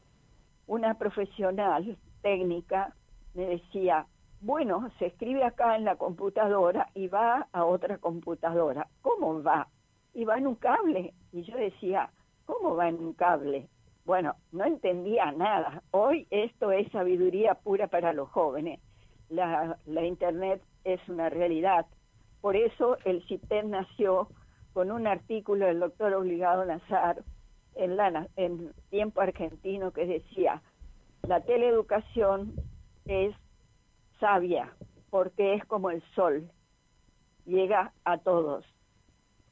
Una 0.65 0.97
profesional 0.97 1.97
técnica 2.21 2.95
me 3.33 3.45
decía, 3.45 4.07
bueno, 4.41 4.89
se 4.99 5.07
escribe 5.07 5.43
acá 5.43 5.75
en 5.75 5.83
la 5.83 5.97
computadora 5.97 6.89
y 6.93 7.07
va 7.07 7.47
a 7.51 7.65
otra 7.65 7.97
computadora. 7.97 8.87
¿Cómo 9.01 9.43
va? 9.43 9.67
Y 10.13 10.23
va 10.23 10.37
en 10.37 10.47
un 10.47 10.55
cable. 10.55 11.13
Y 11.31 11.43
yo 11.43 11.57
decía, 11.57 12.09
¿cómo 12.45 12.75
va 12.75 12.87
en 12.87 12.99
un 12.99 13.13
cable? 13.13 13.67
Bueno, 14.05 14.35
no 14.51 14.65
entendía 14.65 15.31
nada. 15.33 15.83
Hoy 15.91 16.25
esto 16.31 16.71
es 16.71 16.89
sabiduría 16.91 17.55
pura 17.55 17.87
para 17.87 18.13
los 18.13 18.29
jóvenes. 18.29 18.79
La, 19.29 19.77
Internet 19.85 20.63
es 20.83 20.99
una 21.09 21.29
realidad. 21.29 21.85
Por 22.41 22.55
eso 22.55 22.97
el 23.05 23.21
CITEM 23.27 23.69
nació 23.69 24.29
con 24.73 24.89
un 24.89 25.05
artículo 25.05 25.65
del 25.65 25.81
doctor 25.81 26.13
Obligado 26.13 26.63
Nazar 26.65 27.23
en, 27.75 27.97
la, 27.97 28.27
en 28.37 28.71
Tiempo 28.89 29.21
Argentino 29.21 29.91
que 29.91 30.05
decía, 30.05 30.61
la 31.27 31.41
teleeducación 31.41 32.53
es 33.05 33.35
sabia, 34.19 34.73
porque 35.09 35.55
es 35.55 35.65
como 35.65 35.89
el 35.89 36.01
sol, 36.15 36.49
llega 37.45 37.93
a 38.03 38.17
todos. 38.17 38.65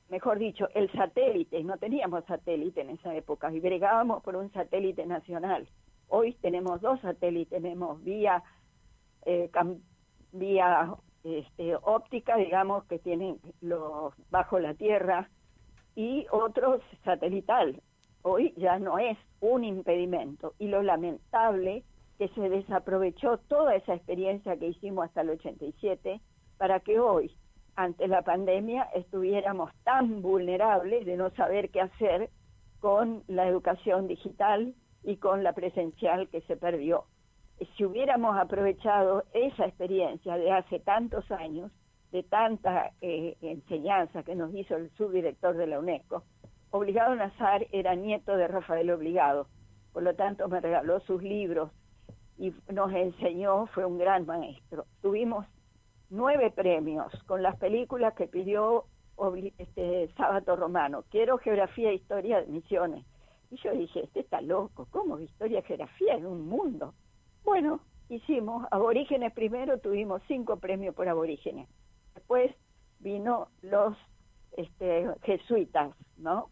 Mejor 0.10 0.40
dicho, 0.40 0.68
el 0.74 0.92
satélite, 0.94 1.64
no 1.64 1.78
teníamos 1.78 2.24
satélite 2.26 2.82
en 2.82 2.92
esa 2.92 3.14
época 3.16 3.52
y 3.52 3.60
bregábamos 3.60 4.24
por 4.24 4.36
un 4.36 4.52
satélite 4.54 5.06
nacional. 5.06 5.68
Hoy 6.08 6.34
tenemos 6.42 6.80
dos 6.82 7.02
satélites, 7.02 7.62
tenemos 7.62 8.02
vía, 8.04 8.42
eh, 9.26 9.50
vía 10.32 10.96
este, 11.24 11.76
óptica, 11.76 12.38
digamos, 12.38 12.86
que 12.86 13.00
tienen 13.00 13.40
los 13.60 14.14
bajo 14.30 14.60
la 14.60 14.74
tierra, 14.76 15.30
y 15.98 16.28
otros 16.32 16.82
satelital. 17.04 17.82
Hoy 18.22 18.54
ya 18.56 18.78
no 18.78 19.00
es 19.00 19.18
un 19.40 19.64
impedimento. 19.64 20.54
Y 20.60 20.68
lo 20.68 20.84
lamentable 20.84 21.84
que 22.18 22.28
se 22.30 22.50
desaprovechó 22.50 23.38
toda 23.48 23.76
esa 23.76 23.94
experiencia 23.94 24.58
que 24.58 24.68
hicimos 24.68 25.06
hasta 25.06 25.22
el 25.22 25.32
87 25.32 26.20
para 26.58 26.80
que 26.80 27.00
hoy, 27.00 27.32
ante 27.76 28.08
la 28.08 28.24
pandemia, 28.24 28.84
estuviéramos 28.96 29.72
tan 29.84 30.22
vulnerables 30.22 31.06
de 31.06 31.18
no 31.18 31.30
saber 31.32 31.70
qué 31.70 31.82
hacer 31.82 32.30
con 32.80 33.24
la 33.28 33.48
educación 33.48 34.08
digital 34.08 34.74
y 35.04 35.18
con 35.18 35.44
la 35.44 35.54
presencial 35.54 36.28
que 36.30 36.42
se 36.42 36.58
perdió. 36.58 37.06
Si 37.76 37.86
hubiéramos 37.86 38.38
aprovechado 38.38 39.24
esa 39.34 39.66
experiencia 39.66 40.38
de 40.38 40.52
hace 40.52 40.80
tantos 40.80 41.30
años, 41.32 41.72
de 42.12 42.24
tanta 42.24 42.92
eh, 43.02 43.36
enseñanza 43.42 44.24
que 44.24 44.36
nos 44.36 44.54
hizo 44.54 44.76
el 44.76 44.90
subdirector 44.92 45.56
de 45.58 45.68
la 45.68 45.80
UNESCO, 45.80 46.24
Obligado 46.70 47.16
Nazar 47.16 47.66
era 47.72 47.96
nieto 47.96 48.36
de 48.36 48.48
Rafael 48.48 48.92
Obligado, 48.92 49.48
por 49.94 50.04
lo 50.04 50.16
tanto 50.16 50.48
me 50.50 50.60
regaló 50.60 51.00
sus 51.02 51.24
libros 51.24 51.72
y 52.38 52.54
nos 52.72 52.92
enseñó, 52.94 53.68
fue 53.68 53.86
un 53.86 53.98
gran 53.98 54.26
maestro. 54.26 54.86
Tuvimos 55.02 55.46
nueve 56.10 56.52
premios 56.52 57.12
con 57.26 57.42
las 57.42 57.56
películas 57.58 58.14
que 58.14 58.28
pidió 58.28 58.86
este, 59.58 60.10
sábado 60.16 60.56
romano, 60.56 61.04
quiero 61.10 61.38
geografía 61.40 61.90
e 61.90 61.96
historia 61.96 62.42
de 62.42 62.48
misiones. 62.48 63.04
Y 63.50 63.58
yo 63.58 63.72
dije, 63.72 64.04
este 64.04 64.20
está 64.20 64.42
loco, 64.42 64.88
¿cómo 64.92 65.20
historia 65.20 65.62
geografía 65.64 66.16
en 66.16 66.26
un 66.26 66.48
mundo? 66.48 66.94
Bueno, 67.44 67.80
hicimos 68.10 68.68
aborígenes 68.72 69.34
primero, 69.34 69.80
tuvimos 69.80 70.22
cinco 70.28 70.58
premios 70.58 70.94
por 70.94 71.08
aborígenes. 71.08 71.68
Después 72.14 72.54
vino 73.00 73.48
los 73.62 73.96
este, 74.56 75.08
jesuitas, 75.24 75.96
¿no? 76.18 76.50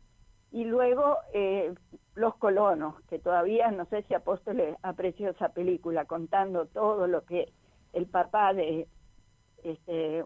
Y 0.56 0.64
luego 0.64 1.18
eh, 1.34 1.76
los 2.14 2.38
colonos, 2.38 3.02
que 3.10 3.20
todavía 3.20 3.72
no 3.72 3.84
sé 3.88 4.04
si 4.04 4.14
Apóstoles 4.14 4.78
apreció 4.84 5.32
esa 5.32 5.50
película, 5.50 6.06
contando 6.06 6.66
todo 6.68 7.08
lo 7.08 7.26
que 7.26 7.52
el 7.92 8.06
papá 8.06 8.54
de 8.54 8.88
este 9.66 10.24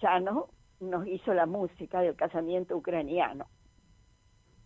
Chano 0.00 0.48
nos 0.80 1.06
hizo 1.06 1.32
la 1.32 1.46
música 1.46 2.02
del 2.02 2.14
casamiento 2.14 2.76
ucraniano. 2.76 3.46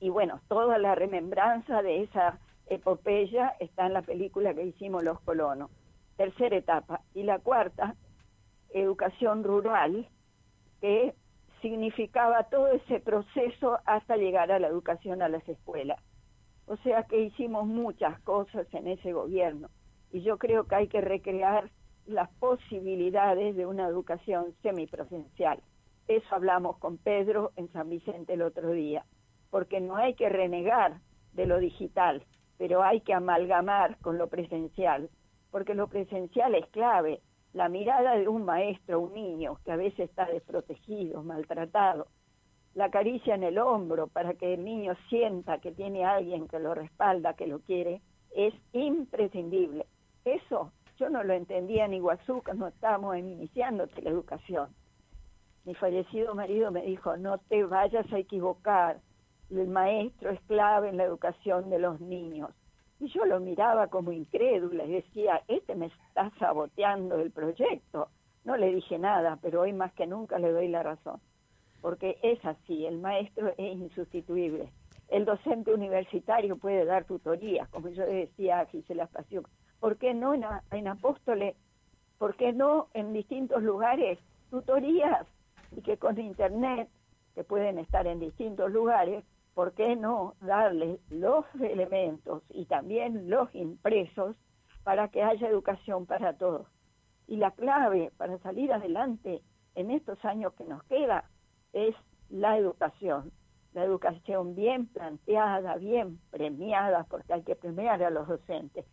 Y 0.01 0.09
bueno, 0.09 0.41
toda 0.49 0.79
la 0.79 0.97
remembranza 0.97 1.81
de 1.81 2.03
esa 2.03 2.41
epopeya 2.67 3.55
está 3.61 3.87
en 3.87 3.93
la 3.93 4.03
película 4.03 4.53
que 4.53 4.65
hicimos 4.65 5.05
Los 5.05 5.21
Colonos. 5.21 5.71
Tercera 6.17 6.57
etapa. 6.57 7.03
Y 7.15 7.23
la 7.23 7.39
cuarta, 7.39 7.95
educación 8.71 9.45
rural, 9.45 10.09
que 10.81 11.15
significaba 11.61 12.45
todo 12.45 12.69
ese 12.69 13.01
proceso 13.01 13.79
hasta 13.85 14.17
llegar 14.17 14.53
a 14.53 14.59
la 14.59 14.69
educación 14.69 15.23
a 15.23 15.29
las 15.29 15.47
escuelas. 15.49 16.01
O 16.67 16.77
sea 16.79 17.05
que 17.05 17.21
hicimos 17.21 17.67
muchas 17.67 18.21
cosas 18.21 18.67
en 18.73 18.87
ese 18.87 19.13
gobierno 19.13 19.69
y 20.13 20.23
yo 20.23 20.39
creo 20.39 20.65
que 20.65 20.75
hay 20.75 20.89
que 20.89 21.01
recrear 21.01 21.71
las 22.07 22.31
posibilidades 22.39 23.57
de 23.57 23.67
una 23.67 23.87
educación 23.87 24.55
semipresencial. 24.63 25.61
Eso 26.09 26.35
hablamos 26.35 26.79
con 26.79 26.99
Pedro 26.99 27.53
en 27.57 27.71
San 27.73 27.89
Vicente 27.89 28.33
el 28.33 28.43
otro 28.43 28.73
día, 28.73 29.05
porque 29.51 29.81
no 29.81 29.97
hay 29.97 30.15
que 30.15 30.29
renegar 30.29 31.01
de 31.33 31.47
lo 31.47 31.59
digital, 31.59 32.25
pero 32.59 32.83
hay 32.83 33.01
que 33.01 33.15
amalgamar 33.15 33.97
con 33.99 34.19
lo 34.19 34.29
presencial, 34.29 35.09
porque 35.51 35.75
lo 35.75 35.89
presencial 35.89 36.55
es 36.55 36.67
clave. 36.69 37.21
La 37.53 37.69
mirada 37.69 38.17
de 38.17 38.29
un 38.29 38.45
maestro, 38.45 39.01
un 39.01 39.15
niño 39.15 39.59
que 39.65 39.73
a 39.73 39.77
veces 39.77 40.09
está 40.09 40.27
desprotegido, 40.27 41.23
maltratado, 41.23 42.07
la 42.75 42.91
caricia 42.91 43.35
en 43.35 43.43
el 43.43 43.59
hombro 43.59 44.07
para 44.07 44.35
que 44.35 44.55
el 44.55 44.65
niño 44.65 44.95
sienta 45.09 45.59
que 45.59 45.73
tiene 45.73 46.05
alguien 46.05 46.47
que 46.47 46.61
lo 46.61 46.75
respalda, 46.75 47.35
que 47.35 47.49
lo 47.49 47.59
quiere, 47.61 48.01
es 48.31 48.55
imprescindible. 48.73 49.87
Eso 50.25 50.73
yo 50.99 51.11
no 51.11 51.25
lo 51.25 51.33
entendía 51.33 51.87
en 51.87 51.95
Iguazú 51.95 52.43
cuando 52.45 52.69
estábamos 52.69 53.17
iniciando 53.17 53.87
la 53.87 54.11
educación. 54.11 54.69
Mi 55.65 55.75
fallecido 55.75 56.35
marido 56.35 56.71
me 56.71 56.83
dijo, 56.83 57.17
no 57.17 57.39
te 57.39 57.65
vayas 57.65 58.11
a 58.13 58.19
equivocar, 58.19 59.01
el 59.51 59.67
maestro 59.67 60.31
es 60.31 60.41
clave 60.43 60.91
en 60.91 60.99
la 60.99 61.05
educación 61.05 61.71
de 61.71 61.81
los 61.81 62.01
niños. 62.01 62.51
Y 63.01 63.09
yo 63.09 63.25
lo 63.25 63.41
miraba 63.41 63.89
como 63.89 64.13
incrédula 64.13 64.85
y 64.85 64.93
decía, 64.93 65.43
este 65.49 65.75
me 65.75 65.87
está 65.87 66.31
saboteando 66.39 67.19
el 67.19 67.31
proyecto. 67.31 68.09
No 68.45 68.57
le 68.59 68.75
dije 68.75 68.99
nada, 68.99 69.39
pero 69.41 69.63
hoy 69.63 69.73
más 69.73 69.93
que 69.95 70.07
nunca 70.07 70.39
le 70.39 70.53
doy 70.53 70.69
la 70.69 70.83
razón, 70.83 71.19
porque 71.81 72.19
es 72.23 72.45
así, 72.45 72.85
el 72.85 72.99
maestro 72.99 73.55
es 73.57 73.77
insustituible. 73.77 74.71
El 75.09 75.25
docente 75.25 75.73
universitario 75.73 76.57
puede 76.57 76.85
dar 76.85 77.05
tutorías, 77.05 77.69
como 77.71 77.89
yo 77.89 78.05
decía 78.05 78.61
a 78.61 78.67
Gisela 78.67 79.05
Espacio. 79.05 79.43
¿Por 79.81 79.97
qué 79.97 80.13
no 80.13 80.35
en, 80.35 80.45
en 80.71 80.87
Apóstoles? 80.87 81.57
¿Por 82.19 82.37
qué 82.37 82.53
no 82.53 82.89
en 82.93 83.15
distintos 83.15 83.63
lugares? 83.63 84.19
Tutorías 84.51 85.27
y 85.75 85.81
que 85.81 85.97
con 85.97 86.19
internet, 86.21 86.89
que 87.35 87.45
pueden 87.45 87.79
estar 87.79 88.07
en 88.07 88.21
distintos 88.21 88.71
lugares, 88.71 89.25
¿por 89.61 89.75
qué 89.75 89.95
no 89.95 90.37
darles 90.41 90.99
los 91.11 91.45
elementos 91.57 92.43
y 92.49 92.65
también 92.65 93.29
los 93.29 93.55
impresos 93.55 94.35
para 94.85 95.09
que 95.09 95.23
haya 95.23 95.49
educación 95.49 96.07
para 96.07 96.33
todos? 96.39 96.67
Y 97.27 97.37
la 97.37 97.51
clave 97.51 98.11
para 98.17 98.39
salir 98.39 98.73
adelante 98.73 99.43
en 99.75 99.91
estos 99.91 100.25
años 100.25 100.55
que 100.55 100.65
nos 100.65 100.83
queda 100.85 101.29
es 101.75 101.95
la 102.31 102.57
educación, 102.57 103.33
la 103.75 103.85
educación 103.85 104.55
bien 104.55 104.87
planteada, 104.87 105.77
bien 105.77 106.19
premiada, 106.31 107.05
porque 107.11 107.35
hay 107.35 107.43
que 107.43 107.55
premiar 107.55 108.03
a 108.03 108.09
los 108.09 108.29
docentes, 108.29 108.87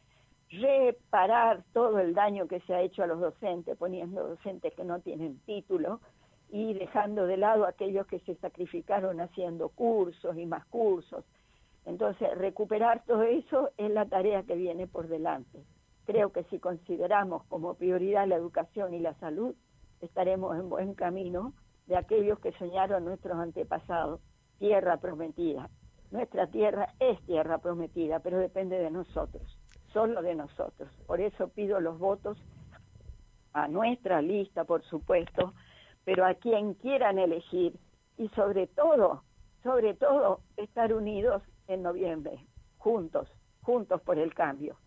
reparar 0.49 1.63
todo 1.71 1.97
el 1.99 2.13
daño 2.13 2.49
que 2.49 2.59
se 2.59 2.75
ha 2.75 2.81
hecho 2.81 3.03
a 3.03 3.07
los 3.07 3.21
docentes, 3.21 3.77
poniendo 3.77 4.27
docentes 4.27 4.73
que 4.73 4.83
no 4.83 4.99
tienen 4.99 5.39
título, 5.45 6.01
y 6.49 6.73
dejando 6.73 7.25
de 7.25 7.37
lado 7.37 7.65
aquellos 7.65 8.07
que 8.07 8.19
se 8.19 8.35
sacrificaron 8.35 9.19
haciendo 9.19 9.69
cursos 9.69 10.37
y 10.37 10.45
más 10.45 10.65
cursos. 10.67 11.25
Entonces, 11.85 12.37
recuperar 12.37 13.03
todo 13.05 13.23
eso 13.23 13.71
es 13.77 13.91
la 13.91 14.05
tarea 14.05 14.43
que 14.43 14.55
viene 14.55 14.87
por 14.87 15.07
delante. 15.07 15.63
Creo 16.05 16.31
que 16.31 16.43
si 16.45 16.59
consideramos 16.59 17.43
como 17.45 17.75
prioridad 17.75 18.27
la 18.27 18.35
educación 18.35 18.93
y 18.93 18.99
la 18.99 19.13
salud, 19.15 19.55
estaremos 20.01 20.57
en 20.57 20.69
buen 20.69 20.93
camino 20.93 21.53
de 21.87 21.97
aquellos 21.97 22.39
que 22.39 22.51
soñaron 22.53 23.05
nuestros 23.05 23.37
antepasados, 23.37 24.21
tierra 24.59 24.97
prometida. 24.97 25.69
Nuestra 26.11 26.47
tierra 26.47 26.93
es 26.99 27.21
tierra 27.25 27.57
prometida, 27.57 28.19
pero 28.19 28.37
depende 28.37 28.77
de 28.79 28.91
nosotros, 28.91 29.59
solo 29.91 30.21
de 30.21 30.35
nosotros. 30.35 30.89
Por 31.05 31.19
eso 31.19 31.49
pido 31.49 31.79
los 31.79 31.99
votos 31.99 32.37
a 33.53 33.67
nuestra 33.67 34.21
lista, 34.21 34.63
por 34.63 34.83
supuesto, 34.83 35.53
pero 36.07 36.25
a 36.25 36.35
quien 36.35 36.73
quieran 36.75 37.19
elegir 37.19 37.77
y 38.17 38.29
sobre 38.29 38.65
todo, 38.65 39.23
sobre 39.61 39.93
todo, 39.93 40.39
estar 40.55 40.93
unidos 40.93 41.43
en 41.67 41.83
noviembre, 41.83 42.47
juntos, 42.77 43.27
juntos 43.61 44.01
por 44.03 44.17
el 44.17 44.33
cambio. 44.33 44.77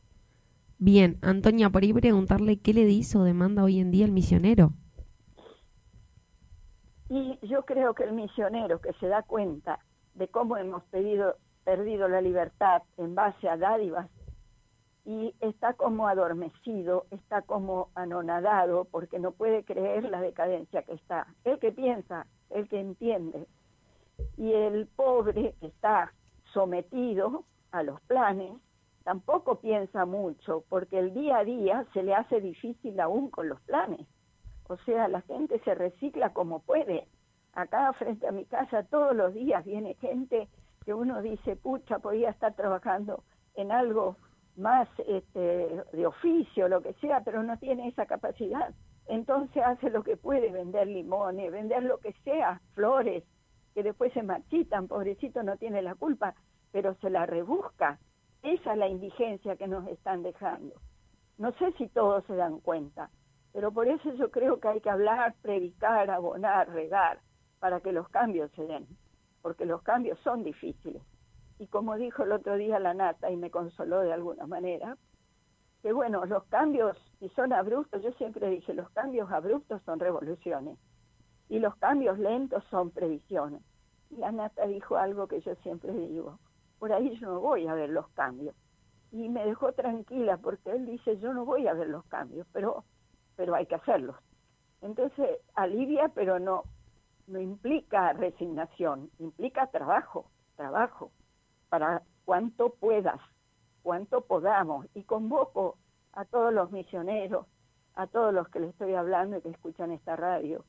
Bien, 0.79 1.19
Antonia, 1.21 1.69
por 1.69 1.83
ahí 1.83 1.93
preguntarle 1.93 2.59
qué 2.61 2.73
le 2.73 2.87
dice 2.87 3.19
o 3.19 3.25
demanda 3.25 3.63
hoy 3.63 3.81
en 3.81 3.91
día 3.91 4.07
el 4.07 4.13
misionero. 4.13 4.73
Y 7.11 7.39
yo 7.43 7.67
creo 7.67 7.93
que 7.93 8.05
el 8.05 8.15
misionero 8.15 8.81
que 8.81 8.95
se 8.95 9.07
da 9.07 9.23
cuenta 9.23 9.79
de 10.15 10.27
cómo 10.29 10.57
hemos 10.57 10.85
pedido, 10.85 11.37
perdido 11.65 12.09
la 12.09 12.23
libertad 12.23 12.83
en 12.97 13.15
base 13.15 13.47
a 13.47 13.59
dádivas 13.59 14.09
y 15.11 15.35
está 15.41 15.73
como 15.73 16.07
adormecido, 16.07 17.07
está 17.11 17.43
como 17.43 17.89
anonadado 17.97 18.85
porque 18.85 19.19
no 19.19 19.33
puede 19.33 19.65
creer 19.65 20.05
la 20.05 20.21
decadencia 20.21 20.85
que 20.85 20.93
está. 20.93 21.27
El 21.43 21.59
que 21.59 21.73
piensa, 21.73 22.29
el 22.49 22.69
que 22.69 22.79
entiende. 22.79 23.49
Y 24.37 24.53
el 24.53 24.87
pobre 24.87 25.57
está 25.63 26.13
sometido 26.53 27.43
a 27.73 27.83
los 27.83 28.01
planes, 28.03 28.53
tampoco 29.03 29.57
piensa 29.57 30.07
mucho 30.07 30.63
porque 30.69 31.01
el 31.01 31.13
día 31.13 31.39
a 31.39 31.45
día 31.45 31.87
se 31.93 32.05
le 32.05 32.15
hace 32.15 32.41
difícil 32.41 33.01
aún 33.01 33.31
con 33.31 33.49
los 33.49 33.61
planes. 33.63 34.07
O 34.69 34.77
sea, 34.77 35.09
la 35.09 35.23
gente 35.23 35.59
se 35.65 35.75
recicla 35.75 36.33
como 36.33 36.61
puede. 36.61 37.09
Acá 37.55 37.93
frente 37.95 38.29
a 38.29 38.33
mi 38.33 38.45
casa 38.45 38.85
todos 38.85 39.17
los 39.17 39.35
días 39.35 39.65
viene 39.65 39.95
gente 39.95 40.49
que 40.85 40.95
uno 40.95 41.21
dice, 41.21 41.57
pucha, 41.57 41.99
podía 41.99 42.31
estar 42.31 42.55
trabajando 42.55 43.25
en 43.57 43.73
algo 43.73 44.17
más 44.61 44.89
este, 45.09 45.83
de 45.93 46.07
oficio, 46.07 46.69
lo 46.69 46.83
que 46.83 46.93
sea, 46.95 47.23
pero 47.25 47.43
no 47.43 47.59
tiene 47.59 47.89
esa 47.89 48.07
capacidad. 48.07 48.73
Entonces 49.09 49.63
hace 49.65 49.91
lo 49.91 50.05
que 50.05 50.17
puede, 50.17 50.53
vender 50.53 50.87
limones, 50.87 51.51
vender 51.51 51.83
lo 51.83 51.99
que 51.99 52.13
sea, 52.25 52.61
flores, 52.75 53.25
que 53.75 53.83
después 53.83 54.13
se 54.13 54.23
marchitan, 54.23 54.87
pobrecito 54.87 55.43
no 55.43 55.57
tiene 55.57 55.83
la 55.83 55.95
culpa, 55.95 56.35
pero 56.71 56.95
se 56.97 57.11
la 57.11 57.27
rebusca. 57.27 57.99
Esa 58.43 58.73
es 58.73 58.79
la 58.79 58.89
indigencia 58.89 59.57
que 59.57 59.67
nos 59.67 59.87
están 59.89 60.23
dejando. 60.23 60.75
No 61.39 61.53
sé 61.53 61.73
si 61.73 61.89
todos 61.89 62.25
se 62.27 62.37
dan 62.37 62.61
cuenta, 62.61 63.11
pero 63.53 63.73
por 63.73 63.89
eso 63.89 64.13
yo 64.15 64.31
creo 64.31 64.61
que 64.61 64.69
hay 64.69 64.81
que 64.81 64.91
hablar, 64.91 65.35
predicar, 65.43 66.11
abonar, 66.11 66.69
regar, 66.71 67.19
para 67.59 67.81
que 67.81 67.93
los 67.93 68.09
cambios 68.09 68.51
se 68.53 68.65
den, 68.65 68.87
porque 69.43 69.65
los 69.65 69.83
cambios 69.83 70.19
son 70.21 70.45
difíciles 70.45 71.03
y 71.61 71.67
como 71.67 71.97
dijo 71.97 72.23
el 72.23 72.33
otro 72.33 72.57
día 72.57 72.79
la 72.79 72.95
nata 72.95 73.31
y 73.31 73.37
me 73.37 73.51
consoló 73.51 74.01
de 74.01 74.15
alguna 74.15 74.47
manera, 74.47 74.97
que 75.83 75.93
bueno, 75.93 76.25
los 76.25 76.45
cambios, 76.45 76.97
si 77.19 77.29
son 77.29 77.53
abruptos, 77.53 78.03
yo 78.03 78.13
siempre 78.13 78.49
dije, 78.49 78.73
los 78.73 78.89
cambios 78.93 79.31
abruptos 79.31 79.83
son 79.83 80.01
revoluciones 80.01 80.79
y 81.51 81.59
los 81.59 81.77
cambios 81.77 82.19
lentos 82.19 82.65
son 82.71 82.91
previsiones. 82.91 83.61
Y 84.09 84.17
la 84.17 84.33
nata 84.33 84.67
dijo 84.67 84.97
algo 84.97 85.29
que 85.29 85.43
yo 85.43 85.55
siempre 85.57 85.93
digo, 85.93 86.39
por 86.79 86.95
ahí 86.95 87.15
yo 87.19 87.27
no 87.27 87.41
voy 87.41 87.67
a 87.67 87.75
ver 87.75 87.91
los 87.91 88.09
cambios. 88.13 88.57
Y 89.13 89.29
me 89.29 89.45
dejó 89.45 89.73
tranquila 89.75 90.39
porque 90.39 90.71
él 90.71 90.87
dice, 90.87 91.19
yo 91.19 91.35
no 91.35 91.45
voy 91.45 91.67
a 91.67 91.75
ver 91.75 91.89
los 91.89 92.07
cambios, 92.07 92.47
pero, 92.55 92.85
pero 93.37 93.55
hay 93.55 93.67
que 93.67 93.75
hacerlos. 93.75 94.17
Entonces, 94.81 95.29
alivia, 95.55 96.09
pero 96.15 96.39
no, 96.39 96.63
no 97.27 97.39
implica 97.39 98.15
resignación, 98.15 99.11
implica 99.19 99.67
trabajo, 99.67 100.31
trabajo 100.57 101.13
para 101.71 102.03
cuanto 102.27 102.75
puedas, 102.75 103.21
cuanto 103.83 104.21
podamos. 104.21 104.87
Y 104.95 105.05
convoco 105.05 105.79
a 106.13 106.27
todos 106.27 106.53
los 106.53 106.71
misioneros, 106.71 107.47
a 107.95 108.07
todos 108.07 108.35
los 108.35 108.49
que 108.49 108.61
les 108.61 108.71
estoy 108.71 108.95
hablando 108.95 109.39
y 109.39 109.41
que 109.41 109.49
escuchan 109.49 109.93
esta 109.93 110.17
radio, 110.17 110.65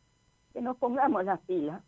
que 0.54 0.62
nos 0.62 0.78
pongamos 0.78 1.26
las 1.26 1.40
pilas, 1.42 1.84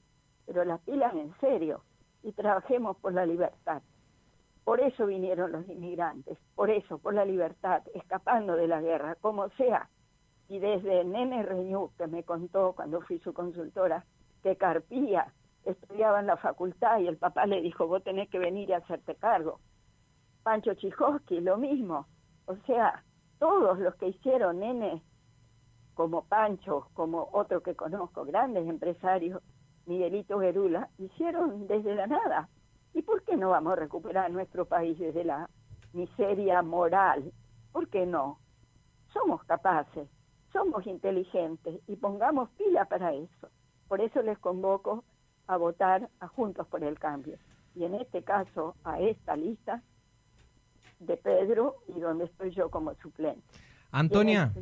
pero 0.45 0.65
las 0.65 0.81
pilas 0.81 1.13
en 1.13 1.33
serio 1.39 1.81
y 2.23 2.31
trabajemos 2.33 2.97
por 2.97 3.13
la 3.13 3.25
libertad. 3.25 3.81
Por 4.63 4.79
eso 4.79 5.05
vinieron 5.05 5.51
los 5.51 5.67
inmigrantes, 5.67 6.37
por 6.55 6.69
eso, 6.69 6.97
por 6.97 7.13
la 7.13 7.25
libertad, 7.25 7.83
escapando 7.93 8.55
de 8.55 8.67
la 8.67 8.81
guerra, 8.81 9.15
como 9.15 9.49
sea. 9.49 9.89
Y 10.47 10.59
desde 10.59 11.03
Nene 11.03 11.43
Reñú, 11.43 11.91
que 11.97 12.07
me 12.07 12.23
contó 12.23 12.73
cuando 12.73 13.01
fui 13.01 13.19
su 13.19 13.33
consultora, 13.33 14.05
que 14.41 14.55
Carpía 14.55 15.33
estudiaba 15.65 16.19
en 16.19 16.27
la 16.27 16.37
facultad 16.37 16.99
y 16.99 17.07
el 17.07 17.17
papá 17.17 17.45
le 17.45 17.61
dijo, 17.61 17.87
vos 17.87 18.03
tenés 18.03 18.29
que 18.29 18.39
venir 18.39 18.69
y 18.69 18.73
hacerte 18.73 19.15
cargo. 19.15 19.59
Pancho 20.43 20.73
Chijowski, 20.73 21.39
lo 21.39 21.57
mismo. 21.57 22.05
O 22.45 22.55
sea, 22.65 23.03
todos 23.39 23.79
los 23.79 23.95
que 23.95 24.09
hicieron 24.09 24.59
Nene, 24.59 25.01
como 25.93 26.25
Pancho, 26.25 26.87
como 26.93 27.29
otro 27.31 27.61
que 27.61 27.75
conozco, 27.75 28.25
grandes 28.25 28.67
empresarios, 28.67 29.41
Miguelito 29.85 30.39
Gerula, 30.39 30.89
hicieron 30.97 31.67
desde 31.67 31.95
la 31.95 32.07
nada. 32.07 32.49
¿Y 32.93 33.01
por 33.01 33.23
qué 33.23 33.35
no 33.37 33.49
vamos 33.49 33.73
a 33.73 33.77
recuperar 33.77 34.31
nuestro 34.31 34.65
país 34.65 34.97
desde 34.99 35.23
la 35.23 35.49
miseria 35.93 36.61
moral? 36.61 37.31
¿Por 37.71 37.87
qué 37.89 38.05
no? 38.05 38.39
Somos 39.13 39.43
capaces, 39.45 40.07
somos 40.51 40.85
inteligentes 40.87 41.81
y 41.87 41.95
pongamos 41.95 42.49
pila 42.51 42.85
para 42.85 43.13
eso. 43.13 43.49
Por 43.87 44.01
eso 44.01 44.21
les 44.21 44.37
convoco 44.39 45.03
a 45.47 45.57
votar 45.57 46.09
a 46.19 46.27
Juntos 46.27 46.67
por 46.67 46.83
el 46.83 46.99
Cambio. 46.99 47.37
Y 47.75 47.85
en 47.85 47.95
este 47.95 48.23
caso, 48.23 48.75
a 48.83 48.99
esta 48.99 49.35
lista 49.35 49.81
de 50.99 51.17
Pedro 51.17 51.77
y 51.87 51.99
donde 51.99 52.25
estoy 52.25 52.51
yo 52.51 52.69
como 52.69 52.93
suplente. 52.95 53.41
Antonia. 53.91 54.53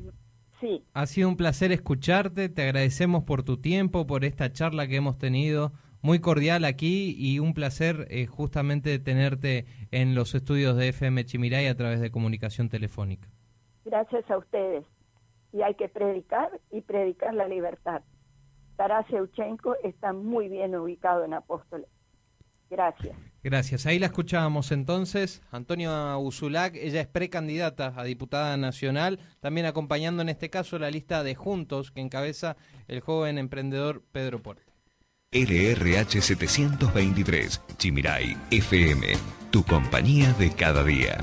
Sí. 0.59 0.83
Ha 0.93 1.05
sido 1.07 1.27
un 1.27 1.37
placer 1.37 1.71
escucharte, 1.71 2.47
te 2.47 2.61
agradecemos 2.61 3.23
por 3.23 3.43
tu 3.43 3.57
tiempo, 3.57 4.05
por 4.05 4.23
esta 4.25 4.51
charla 4.51 4.87
que 4.87 4.97
hemos 4.97 5.17
tenido 5.17 5.71
muy 6.01 6.19
cordial 6.19 6.65
aquí 6.65 7.15
y 7.17 7.39
un 7.39 7.53
placer 7.53 8.07
eh, 8.09 8.25
justamente 8.25 8.99
tenerte 8.99 9.65
en 9.91 10.15
los 10.15 10.35
estudios 10.35 10.75
de 10.77 10.89
FM 10.89 11.25
Chimiray 11.25 11.67
a 11.67 11.75
través 11.75 11.99
de 11.99 12.11
comunicación 12.11 12.69
telefónica. 12.69 13.27
Gracias 13.85 14.29
a 14.29 14.37
ustedes. 14.37 14.85
Y 15.53 15.61
hay 15.63 15.75
que 15.75 15.89
predicar 15.89 16.59
y 16.71 16.81
predicar 16.81 17.33
la 17.33 17.47
libertad. 17.47 18.01
Taras 18.81 19.05
Euchenko 19.11 19.75
está 19.83 20.11
muy 20.11 20.49
bien 20.49 20.75
ubicado 20.75 21.23
en 21.23 21.35
Apóstoles. 21.35 21.85
Gracias. 22.67 23.15
Gracias. 23.43 23.85
Ahí 23.85 23.99
la 23.99 24.07
escuchábamos 24.07 24.71
entonces. 24.71 25.43
Antonia 25.51 26.17
Uzulac, 26.17 26.73
ella 26.75 26.99
es 26.99 27.05
precandidata 27.05 27.93
a 27.95 28.03
diputada 28.03 28.57
nacional, 28.57 29.19
también 29.39 29.67
acompañando 29.67 30.23
en 30.23 30.29
este 30.29 30.49
caso 30.49 30.79
la 30.79 30.89
lista 30.89 31.21
de 31.21 31.35
Juntos 31.35 31.91
que 31.91 32.01
encabeza 32.01 32.57
el 32.87 33.01
joven 33.01 33.37
emprendedor 33.37 34.01
Pedro 34.11 34.41
Porte. 34.41 34.73
LRH 35.31 36.19
723, 36.19 37.61
Chimiray, 37.77 38.35
FM, 38.49 39.13
tu 39.51 39.63
compañía 39.63 40.33
de 40.33 40.49
cada 40.49 40.83
día. 40.83 41.19